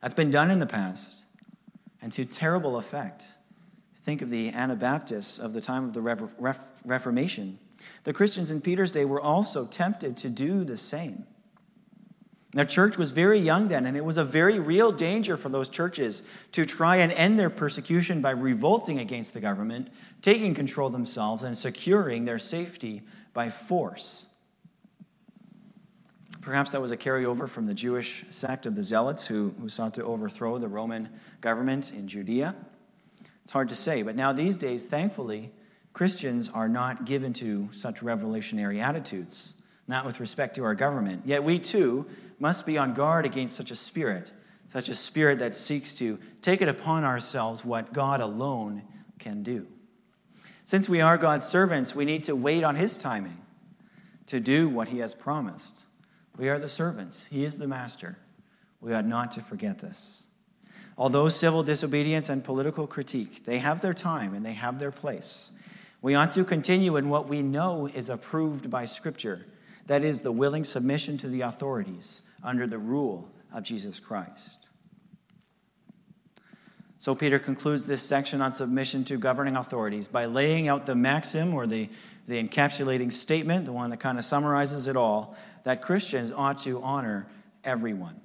That's 0.00 0.14
been 0.14 0.30
done 0.30 0.50
in 0.50 0.58
the 0.58 0.66
past, 0.66 1.24
and 2.00 2.12
to 2.12 2.24
terrible 2.24 2.76
effect. 2.78 3.24
Think 3.96 4.22
of 4.22 4.30
the 4.30 4.50
Anabaptists 4.50 5.38
of 5.38 5.52
the 5.52 5.60
time 5.60 5.84
of 5.84 5.92
the 5.92 6.02
Reformation. 6.84 7.58
The 8.04 8.12
Christians 8.12 8.50
in 8.50 8.60
Peter's 8.60 8.92
day 8.92 9.04
were 9.04 9.20
also 9.20 9.66
tempted 9.66 10.16
to 10.18 10.30
do 10.30 10.64
the 10.64 10.76
same. 10.76 11.26
The 12.54 12.64
church 12.64 12.96
was 12.96 13.10
very 13.10 13.40
young 13.40 13.66
then, 13.66 13.84
and 13.84 13.96
it 13.96 14.04
was 14.04 14.16
a 14.16 14.24
very 14.24 14.60
real 14.60 14.92
danger 14.92 15.36
for 15.36 15.48
those 15.48 15.68
churches 15.68 16.22
to 16.52 16.64
try 16.64 16.96
and 16.96 17.10
end 17.12 17.36
their 17.36 17.50
persecution 17.50 18.22
by 18.22 18.30
revolting 18.30 19.00
against 19.00 19.34
the 19.34 19.40
government, 19.40 19.88
taking 20.22 20.54
control 20.54 20.88
themselves, 20.88 21.42
and 21.42 21.56
securing 21.56 22.24
their 22.24 22.38
safety 22.38 23.02
by 23.32 23.50
force. 23.50 24.26
Perhaps 26.42 26.70
that 26.72 26.80
was 26.80 26.92
a 26.92 26.96
carryover 26.96 27.48
from 27.48 27.66
the 27.66 27.74
Jewish 27.74 28.24
sect 28.28 28.66
of 28.66 28.76
the 28.76 28.82
Zealots 28.84 29.26
who, 29.26 29.52
who 29.60 29.68
sought 29.68 29.94
to 29.94 30.04
overthrow 30.04 30.58
the 30.58 30.68
Roman 30.68 31.08
government 31.40 31.92
in 31.92 32.06
Judea. 32.06 32.54
It's 33.42 33.52
hard 33.52 33.68
to 33.70 33.76
say, 33.76 34.02
but 34.02 34.14
now 34.14 34.32
these 34.32 34.58
days, 34.58 34.84
thankfully, 34.84 35.50
Christians 35.92 36.50
are 36.50 36.68
not 36.68 37.04
given 37.04 37.32
to 37.34 37.68
such 37.72 38.02
revolutionary 38.02 38.80
attitudes, 38.80 39.54
not 39.86 40.06
with 40.06 40.20
respect 40.20 40.56
to 40.56 40.64
our 40.64 40.74
government. 40.74 41.22
Yet 41.24 41.44
we 41.44 41.58
too 41.58 42.06
must 42.38 42.66
be 42.66 42.78
on 42.78 42.94
guard 42.94 43.26
against 43.26 43.56
such 43.56 43.70
a 43.70 43.74
spirit, 43.74 44.32
such 44.68 44.88
a 44.88 44.94
spirit 44.94 45.38
that 45.40 45.54
seeks 45.54 45.96
to 45.98 46.18
take 46.40 46.62
it 46.62 46.68
upon 46.68 47.04
ourselves 47.04 47.64
what 47.64 47.92
God 47.92 48.20
alone 48.20 48.82
can 49.18 49.42
do. 49.42 49.66
Since 50.64 50.88
we 50.88 51.00
are 51.00 51.18
God's 51.18 51.44
servants, 51.44 51.94
we 51.94 52.04
need 52.04 52.24
to 52.24 52.34
wait 52.34 52.64
on 52.64 52.76
His 52.76 52.96
timing 52.96 53.38
to 54.26 54.40
do 54.40 54.68
what 54.68 54.88
He 54.88 54.98
has 54.98 55.14
promised. 55.14 55.86
We 56.36 56.48
are 56.48 56.58
the 56.58 56.68
servants, 56.68 57.26
He 57.26 57.44
is 57.44 57.58
the 57.58 57.68
master. 57.68 58.18
We 58.80 58.92
ought 58.92 59.06
not 59.06 59.32
to 59.32 59.40
forget 59.40 59.78
this. 59.78 60.26
Although 60.96 61.28
civil 61.28 61.62
disobedience 61.62 62.28
and 62.28 62.44
political 62.44 62.86
critique, 62.86 63.44
they 63.44 63.58
have 63.58 63.80
their 63.80 63.94
time 63.94 64.34
and 64.34 64.44
they 64.44 64.52
have 64.52 64.78
their 64.78 64.92
place. 64.92 65.50
We 66.00 66.14
ought 66.14 66.32
to 66.32 66.44
continue 66.44 66.96
in 66.96 67.08
what 67.08 67.28
we 67.28 67.42
know 67.42 67.86
is 67.86 68.10
approved 68.10 68.70
by 68.70 68.84
Scripture 68.84 69.46
that 69.86 70.04
is, 70.04 70.22
the 70.22 70.32
willing 70.32 70.64
submission 70.64 71.18
to 71.18 71.28
the 71.28 71.42
authorities 71.42 72.22
under 72.42 72.66
the 72.66 72.78
rule 72.78 73.28
of 73.52 73.62
Jesus 73.62 74.00
Christ. 74.00 74.68
So, 76.98 77.14
Peter 77.14 77.38
concludes 77.38 77.86
this 77.86 78.02
section 78.02 78.40
on 78.40 78.52
submission 78.52 79.04
to 79.04 79.18
governing 79.18 79.56
authorities 79.56 80.08
by 80.08 80.24
laying 80.24 80.68
out 80.68 80.86
the 80.86 80.94
maxim 80.94 81.52
or 81.52 81.66
the, 81.66 81.90
the 82.26 82.42
encapsulating 82.42 83.12
statement, 83.12 83.66
the 83.66 83.72
one 83.72 83.90
that 83.90 84.00
kind 84.00 84.16
of 84.16 84.24
summarizes 84.24 84.88
it 84.88 84.96
all, 84.96 85.36
that 85.64 85.82
Christians 85.82 86.32
ought 86.32 86.58
to 86.58 86.82
honor 86.82 87.26
everyone. 87.62 88.20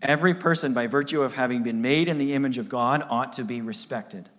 Every 0.00 0.32
person, 0.32 0.72
by 0.72 0.86
virtue 0.86 1.20
of 1.22 1.34
having 1.34 1.62
been 1.62 1.82
made 1.82 2.08
in 2.08 2.18
the 2.18 2.32
image 2.32 2.56
of 2.56 2.68
God, 2.68 3.04
ought 3.10 3.34
to 3.34 3.44
be 3.44 3.60
respected. 3.60 4.30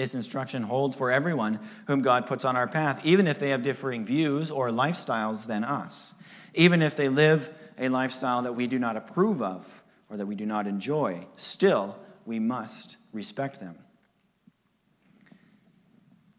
This 0.00 0.14
instruction 0.14 0.62
holds 0.62 0.96
for 0.96 1.10
everyone 1.10 1.60
whom 1.86 2.00
God 2.00 2.24
puts 2.24 2.46
on 2.46 2.56
our 2.56 2.66
path, 2.66 3.04
even 3.04 3.26
if 3.26 3.38
they 3.38 3.50
have 3.50 3.62
differing 3.62 4.06
views 4.06 4.50
or 4.50 4.70
lifestyles 4.70 5.46
than 5.46 5.62
us, 5.62 6.14
even 6.54 6.80
if 6.80 6.96
they 6.96 7.10
live 7.10 7.52
a 7.76 7.90
lifestyle 7.90 8.40
that 8.40 8.54
we 8.54 8.66
do 8.66 8.78
not 8.78 8.96
approve 8.96 9.42
of 9.42 9.82
or 10.08 10.16
that 10.16 10.24
we 10.24 10.34
do 10.34 10.46
not 10.46 10.66
enjoy. 10.66 11.26
Still, 11.36 11.98
we 12.24 12.38
must 12.38 12.96
respect 13.12 13.60
them. 13.60 13.76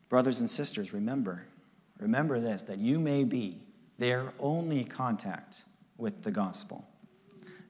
Brothers 0.09 0.39
and 0.39 0.49
sisters, 0.49 0.91
remember, 0.91 1.45
remember 1.99 2.39
this 2.39 2.63
that 2.63 2.79
you 2.79 2.97
may 2.97 3.23
be 3.23 3.61
their 3.99 4.33
only 4.39 4.83
contact 4.83 5.65
with 5.99 6.23
the 6.23 6.31
gospel. 6.31 6.87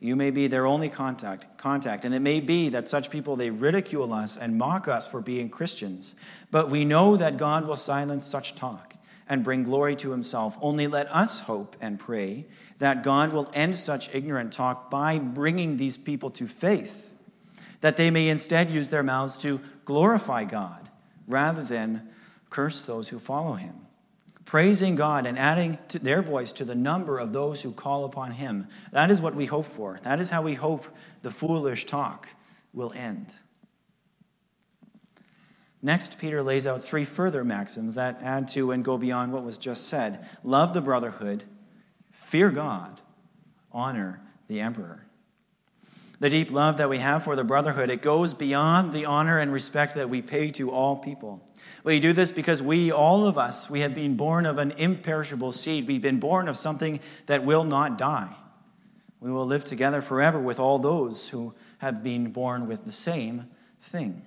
You 0.03 0.15
may 0.15 0.31
be 0.31 0.47
their 0.47 0.65
only 0.65 0.89
contact, 0.89 1.59
contact, 1.59 2.05
and 2.05 2.15
it 2.15 2.21
may 2.21 2.39
be 2.39 2.69
that 2.69 2.87
such 2.87 3.11
people 3.11 3.35
they 3.35 3.51
ridicule 3.51 4.11
us 4.11 4.35
and 4.35 4.57
mock 4.57 4.87
us 4.87 5.05
for 5.05 5.21
being 5.21 5.47
Christians. 5.47 6.15
But 6.49 6.71
we 6.71 6.83
know 6.85 7.15
that 7.17 7.37
God 7.37 7.67
will 7.67 7.75
silence 7.75 8.25
such 8.25 8.55
talk 8.55 8.95
and 9.29 9.43
bring 9.43 9.61
glory 9.61 9.95
to 9.97 10.09
himself. 10.09 10.57
Only 10.59 10.87
let 10.87 11.07
us 11.13 11.41
hope 11.41 11.75
and 11.79 11.99
pray 11.99 12.47
that 12.79 13.03
God 13.03 13.31
will 13.31 13.51
end 13.53 13.75
such 13.75 14.13
ignorant 14.15 14.51
talk 14.51 14.89
by 14.89 15.19
bringing 15.19 15.77
these 15.77 15.97
people 15.97 16.31
to 16.31 16.47
faith, 16.47 17.13
that 17.81 17.95
they 17.95 18.09
may 18.09 18.27
instead 18.27 18.71
use 18.71 18.89
their 18.89 19.03
mouths 19.03 19.37
to 19.43 19.61
glorify 19.85 20.45
God 20.45 20.89
rather 21.27 21.61
than 21.61 22.09
curse 22.49 22.81
those 22.81 23.09
who 23.09 23.19
follow 23.19 23.53
him 23.53 23.75
praising 24.51 24.97
God 24.97 25.25
and 25.25 25.39
adding 25.39 25.77
their 26.01 26.21
voice 26.21 26.51
to 26.51 26.65
the 26.65 26.75
number 26.75 27.19
of 27.19 27.31
those 27.31 27.61
who 27.61 27.71
call 27.71 28.03
upon 28.03 28.31
Him. 28.31 28.67
That 28.91 29.09
is 29.09 29.21
what 29.21 29.33
we 29.33 29.45
hope 29.45 29.65
for. 29.65 29.97
That 30.03 30.19
is 30.19 30.29
how 30.29 30.41
we 30.41 30.55
hope 30.55 30.85
the 31.21 31.31
foolish 31.31 31.85
talk 31.85 32.27
will 32.73 32.91
end. 32.91 33.33
Next, 35.81 36.19
Peter 36.19 36.43
lays 36.43 36.67
out 36.67 36.83
three 36.83 37.05
further 37.05 37.45
maxims 37.45 37.95
that 37.95 38.21
add 38.21 38.49
to 38.49 38.71
and 38.71 38.83
go 38.83 38.97
beyond 38.97 39.31
what 39.31 39.45
was 39.45 39.57
just 39.57 39.87
said 39.87 40.27
love 40.43 40.73
the 40.73 40.81
brotherhood, 40.81 41.45
fear 42.11 42.51
God, 42.51 42.99
honor 43.71 44.21
the 44.49 44.59
emperor. 44.59 45.05
The 46.21 46.29
deep 46.29 46.51
love 46.51 46.77
that 46.77 46.87
we 46.87 46.99
have 46.99 47.23
for 47.23 47.35
the 47.35 47.43
brotherhood, 47.43 47.89
it 47.89 48.03
goes 48.03 48.35
beyond 48.35 48.93
the 48.93 49.05
honor 49.05 49.39
and 49.39 49.51
respect 49.51 49.95
that 49.95 50.07
we 50.07 50.21
pay 50.21 50.51
to 50.51 50.69
all 50.69 50.95
people. 50.95 51.41
We 51.83 51.99
do 51.99 52.13
this 52.13 52.31
because 52.31 52.61
we, 52.61 52.91
all 52.91 53.25
of 53.25 53.39
us, 53.39 53.71
we 53.71 53.79
have 53.79 53.95
been 53.95 54.17
born 54.17 54.45
of 54.45 54.59
an 54.59 54.69
imperishable 54.77 55.51
seed. 55.51 55.87
We've 55.87 55.99
been 55.99 56.19
born 56.19 56.47
of 56.47 56.55
something 56.55 56.99
that 57.25 57.43
will 57.43 57.63
not 57.63 57.97
die. 57.97 58.35
We 59.19 59.31
will 59.31 59.47
live 59.47 59.63
together 59.63 59.99
forever 59.99 60.39
with 60.39 60.59
all 60.59 60.77
those 60.77 61.29
who 61.29 61.55
have 61.79 62.03
been 62.03 62.29
born 62.31 62.67
with 62.67 62.85
the 62.85 62.91
same 62.91 63.47
thing. 63.81 64.21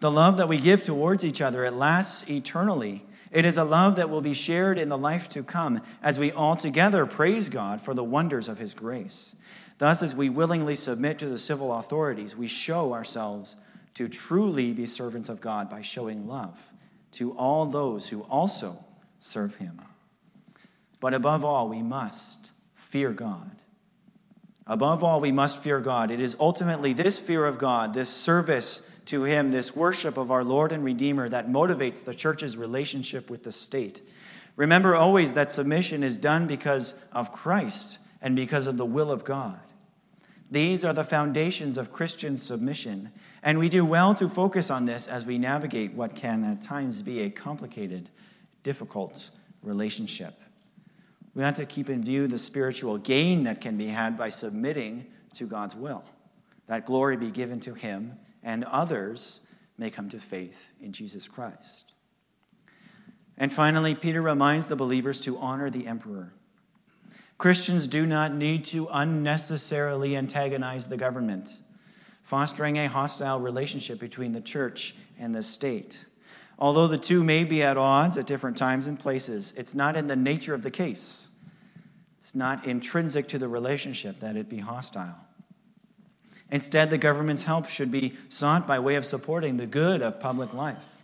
The 0.00 0.10
love 0.10 0.36
that 0.38 0.48
we 0.48 0.58
give 0.58 0.82
towards 0.82 1.24
each 1.24 1.40
other, 1.40 1.64
it 1.64 1.74
lasts 1.74 2.28
eternally. 2.28 3.04
It 3.30 3.44
is 3.44 3.56
a 3.56 3.62
love 3.62 3.94
that 3.96 4.10
will 4.10 4.20
be 4.20 4.34
shared 4.34 4.78
in 4.78 4.88
the 4.88 4.98
life 4.98 5.28
to 5.28 5.44
come 5.44 5.80
as 6.02 6.18
we 6.18 6.32
all 6.32 6.56
together 6.56 7.06
praise 7.06 7.48
God 7.48 7.80
for 7.80 7.94
the 7.94 8.02
wonders 8.02 8.48
of 8.48 8.58
His 8.58 8.74
grace. 8.74 9.36
Thus, 9.82 10.00
as 10.00 10.14
we 10.14 10.28
willingly 10.28 10.76
submit 10.76 11.18
to 11.18 11.26
the 11.26 11.36
civil 11.36 11.74
authorities, 11.74 12.36
we 12.36 12.46
show 12.46 12.92
ourselves 12.92 13.56
to 13.94 14.06
truly 14.06 14.72
be 14.72 14.86
servants 14.86 15.28
of 15.28 15.40
God 15.40 15.68
by 15.68 15.80
showing 15.80 16.28
love 16.28 16.72
to 17.14 17.32
all 17.32 17.66
those 17.66 18.08
who 18.08 18.20
also 18.30 18.84
serve 19.18 19.56
Him. 19.56 19.82
But 21.00 21.14
above 21.14 21.44
all, 21.44 21.68
we 21.68 21.82
must 21.82 22.52
fear 22.74 23.10
God. 23.10 23.50
Above 24.68 25.02
all, 25.02 25.18
we 25.18 25.32
must 25.32 25.60
fear 25.60 25.80
God. 25.80 26.12
It 26.12 26.20
is 26.20 26.36
ultimately 26.38 26.92
this 26.92 27.18
fear 27.18 27.44
of 27.44 27.58
God, 27.58 27.92
this 27.92 28.08
service 28.08 28.88
to 29.06 29.24
Him, 29.24 29.50
this 29.50 29.74
worship 29.74 30.16
of 30.16 30.30
our 30.30 30.44
Lord 30.44 30.70
and 30.70 30.84
Redeemer 30.84 31.28
that 31.28 31.48
motivates 31.48 32.04
the 32.04 32.14
church's 32.14 32.56
relationship 32.56 33.28
with 33.28 33.42
the 33.42 33.50
state. 33.50 34.00
Remember 34.54 34.94
always 34.94 35.34
that 35.34 35.50
submission 35.50 36.04
is 36.04 36.16
done 36.16 36.46
because 36.46 36.94
of 37.10 37.32
Christ 37.32 37.98
and 38.20 38.36
because 38.36 38.68
of 38.68 38.76
the 38.76 38.86
will 38.86 39.10
of 39.10 39.24
God. 39.24 39.58
These 40.52 40.84
are 40.84 40.92
the 40.92 41.02
foundations 41.02 41.78
of 41.78 41.94
Christian 41.94 42.36
submission, 42.36 43.10
and 43.42 43.58
we 43.58 43.70
do 43.70 43.86
well 43.86 44.14
to 44.16 44.28
focus 44.28 44.70
on 44.70 44.84
this 44.84 45.08
as 45.08 45.24
we 45.24 45.38
navigate 45.38 45.94
what 45.94 46.14
can 46.14 46.44
at 46.44 46.60
times 46.60 47.00
be 47.00 47.20
a 47.20 47.30
complicated, 47.30 48.10
difficult 48.62 49.30
relationship. 49.62 50.38
We 51.34 51.42
have 51.42 51.56
to 51.56 51.64
keep 51.64 51.88
in 51.88 52.04
view 52.04 52.26
the 52.26 52.36
spiritual 52.36 52.98
gain 52.98 53.44
that 53.44 53.62
can 53.62 53.78
be 53.78 53.86
had 53.86 54.18
by 54.18 54.28
submitting 54.28 55.06
to 55.36 55.46
God's 55.46 55.74
will, 55.74 56.04
that 56.66 56.84
glory 56.84 57.16
be 57.16 57.30
given 57.30 57.58
to 57.60 57.72
Him 57.72 58.18
and 58.42 58.64
others 58.64 59.40
may 59.78 59.88
come 59.88 60.10
to 60.10 60.18
faith 60.18 60.70
in 60.82 60.92
Jesus 60.92 61.28
Christ. 61.28 61.94
And 63.38 63.50
finally, 63.50 63.94
Peter 63.94 64.20
reminds 64.20 64.66
the 64.66 64.76
believers 64.76 65.18
to 65.22 65.38
honor 65.38 65.70
the 65.70 65.86
emperor. 65.86 66.34
Christians 67.42 67.88
do 67.88 68.06
not 68.06 68.32
need 68.32 68.64
to 68.66 68.86
unnecessarily 68.92 70.14
antagonize 70.14 70.86
the 70.86 70.96
government, 70.96 71.60
fostering 72.22 72.78
a 72.78 72.86
hostile 72.86 73.40
relationship 73.40 73.98
between 73.98 74.30
the 74.30 74.40
church 74.40 74.94
and 75.18 75.34
the 75.34 75.42
state. 75.42 76.06
Although 76.56 76.86
the 76.86 76.98
two 76.98 77.24
may 77.24 77.42
be 77.42 77.60
at 77.60 77.76
odds 77.76 78.16
at 78.16 78.28
different 78.28 78.56
times 78.56 78.86
and 78.86 78.96
places, 78.96 79.54
it's 79.56 79.74
not 79.74 79.96
in 79.96 80.06
the 80.06 80.14
nature 80.14 80.54
of 80.54 80.62
the 80.62 80.70
case. 80.70 81.30
It's 82.16 82.36
not 82.36 82.64
intrinsic 82.64 83.26
to 83.30 83.38
the 83.38 83.48
relationship 83.48 84.20
that 84.20 84.36
it 84.36 84.48
be 84.48 84.58
hostile. 84.58 85.16
Instead, 86.48 86.90
the 86.90 86.96
government's 86.96 87.42
help 87.42 87.66
should 87.66 87.90
be 87.90 88.14
sought 88.28 88.68
by 88.68 88.78
way 88.78 88.94
of 88.94 89.04
supporting 89.04 89.56
the 89.56 89.66
good 89.66 90.00
of 90.00 90.20
public 90.20 90.54
life. 90.54 91.01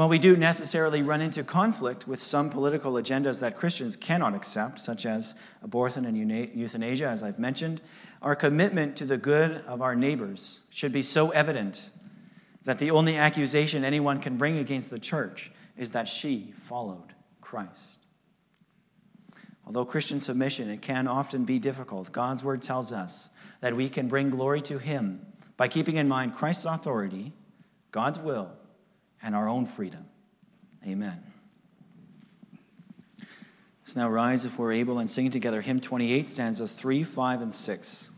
While 0.00 0.08
we 0.08 0.18
do 0.18 0.34
necessarily 0.34 1.02
run 1.02 1.20
into 1.20 1.44
conflict 1.44 2.08
with 2.08 2.22
some 2.22 2.48
political 2.48 2.92
agendas 2.94 3.42
that 3.42 3.54
Christians 3.54 3.98
cannot 3.98 4.32
accept, 4.32 4.78
such 4.78 5.04
as 5.04 5.34
abortion 5.62 6.06
and 6.06 6.16
euthanasia, 6.16 7.06
as 7.06 7.22
I've 7.22 7.38
mentioned, 7.38 7.82
our 8.22 8.34
commitment 8.34 8.96
to 8.96 9.04
the 9.04 9.18
good 9.18 9.58
of 9.66 9.82
our 9.82 9.94
neighbors 9.94 10.62
should 10.70 10.90
be 10.90 11.02
so 11.02 11.28
evident 11.32 11.90
that 12.62 12.78
the 12.78 12.90
only 12.90 13.18
accusation 13.18 13.84
anyone 13.84 14.20
can 14.20 14.38
bring 14.38 14.56
against 14.56 14.88
the 14.88 14.98
church 14.98 15.52
is 15.76 15.90
that 15.90 16.08
she 16.08 16.54
followed 16.56 17.12
Christ. 17.42 18.06
Although 19.66 19.84
Christian 19.84 20.18
submission 20.18 20.70
it 20.70 20.80
can 20.80 21.08
often 21.08 21.44
be 21.44 21.58
difficult, 21.58 22.10
God's 22.10 22.42
word 22.42 22.62
tells 22.62 22.90
us 22.90 23.28
that 23.60 23.76
we 23.76 23.90
can 23.90 24.08
bring 24.08 24.30
glory 24.30 24.62
to 24.62 24.78
him 24.78 25.26
by 25.58 25.68
keeping 25.68 25.96
in 25.96 26.08
mind 26.08 26.32
Christ's 26.32 26.64
authority, 26.64 27.34
God's 27.90 28.18
will, 28.18 28.52
and 29.22 29.34
our 29.34 29.48
own 29.48 29.64
freedom. 29.64 30.06
Amen. 30.86 31.22
Let's 33.80 33.96
now 33.96 34.08
rise 34.08 34.44
if 34.44 34.58
we're 34.58 34.72
able 34.72 34.98
and 34.98 35.10
sing 35.10 35.30
together 35.30 35.60
hymn 35.60 35.80
28, 35.80 36.28
stanzas 36.28 36.74
3, 36.74 37.02
5, 37.02 37.42
and 37.42 37.52
6. 37.52 38.10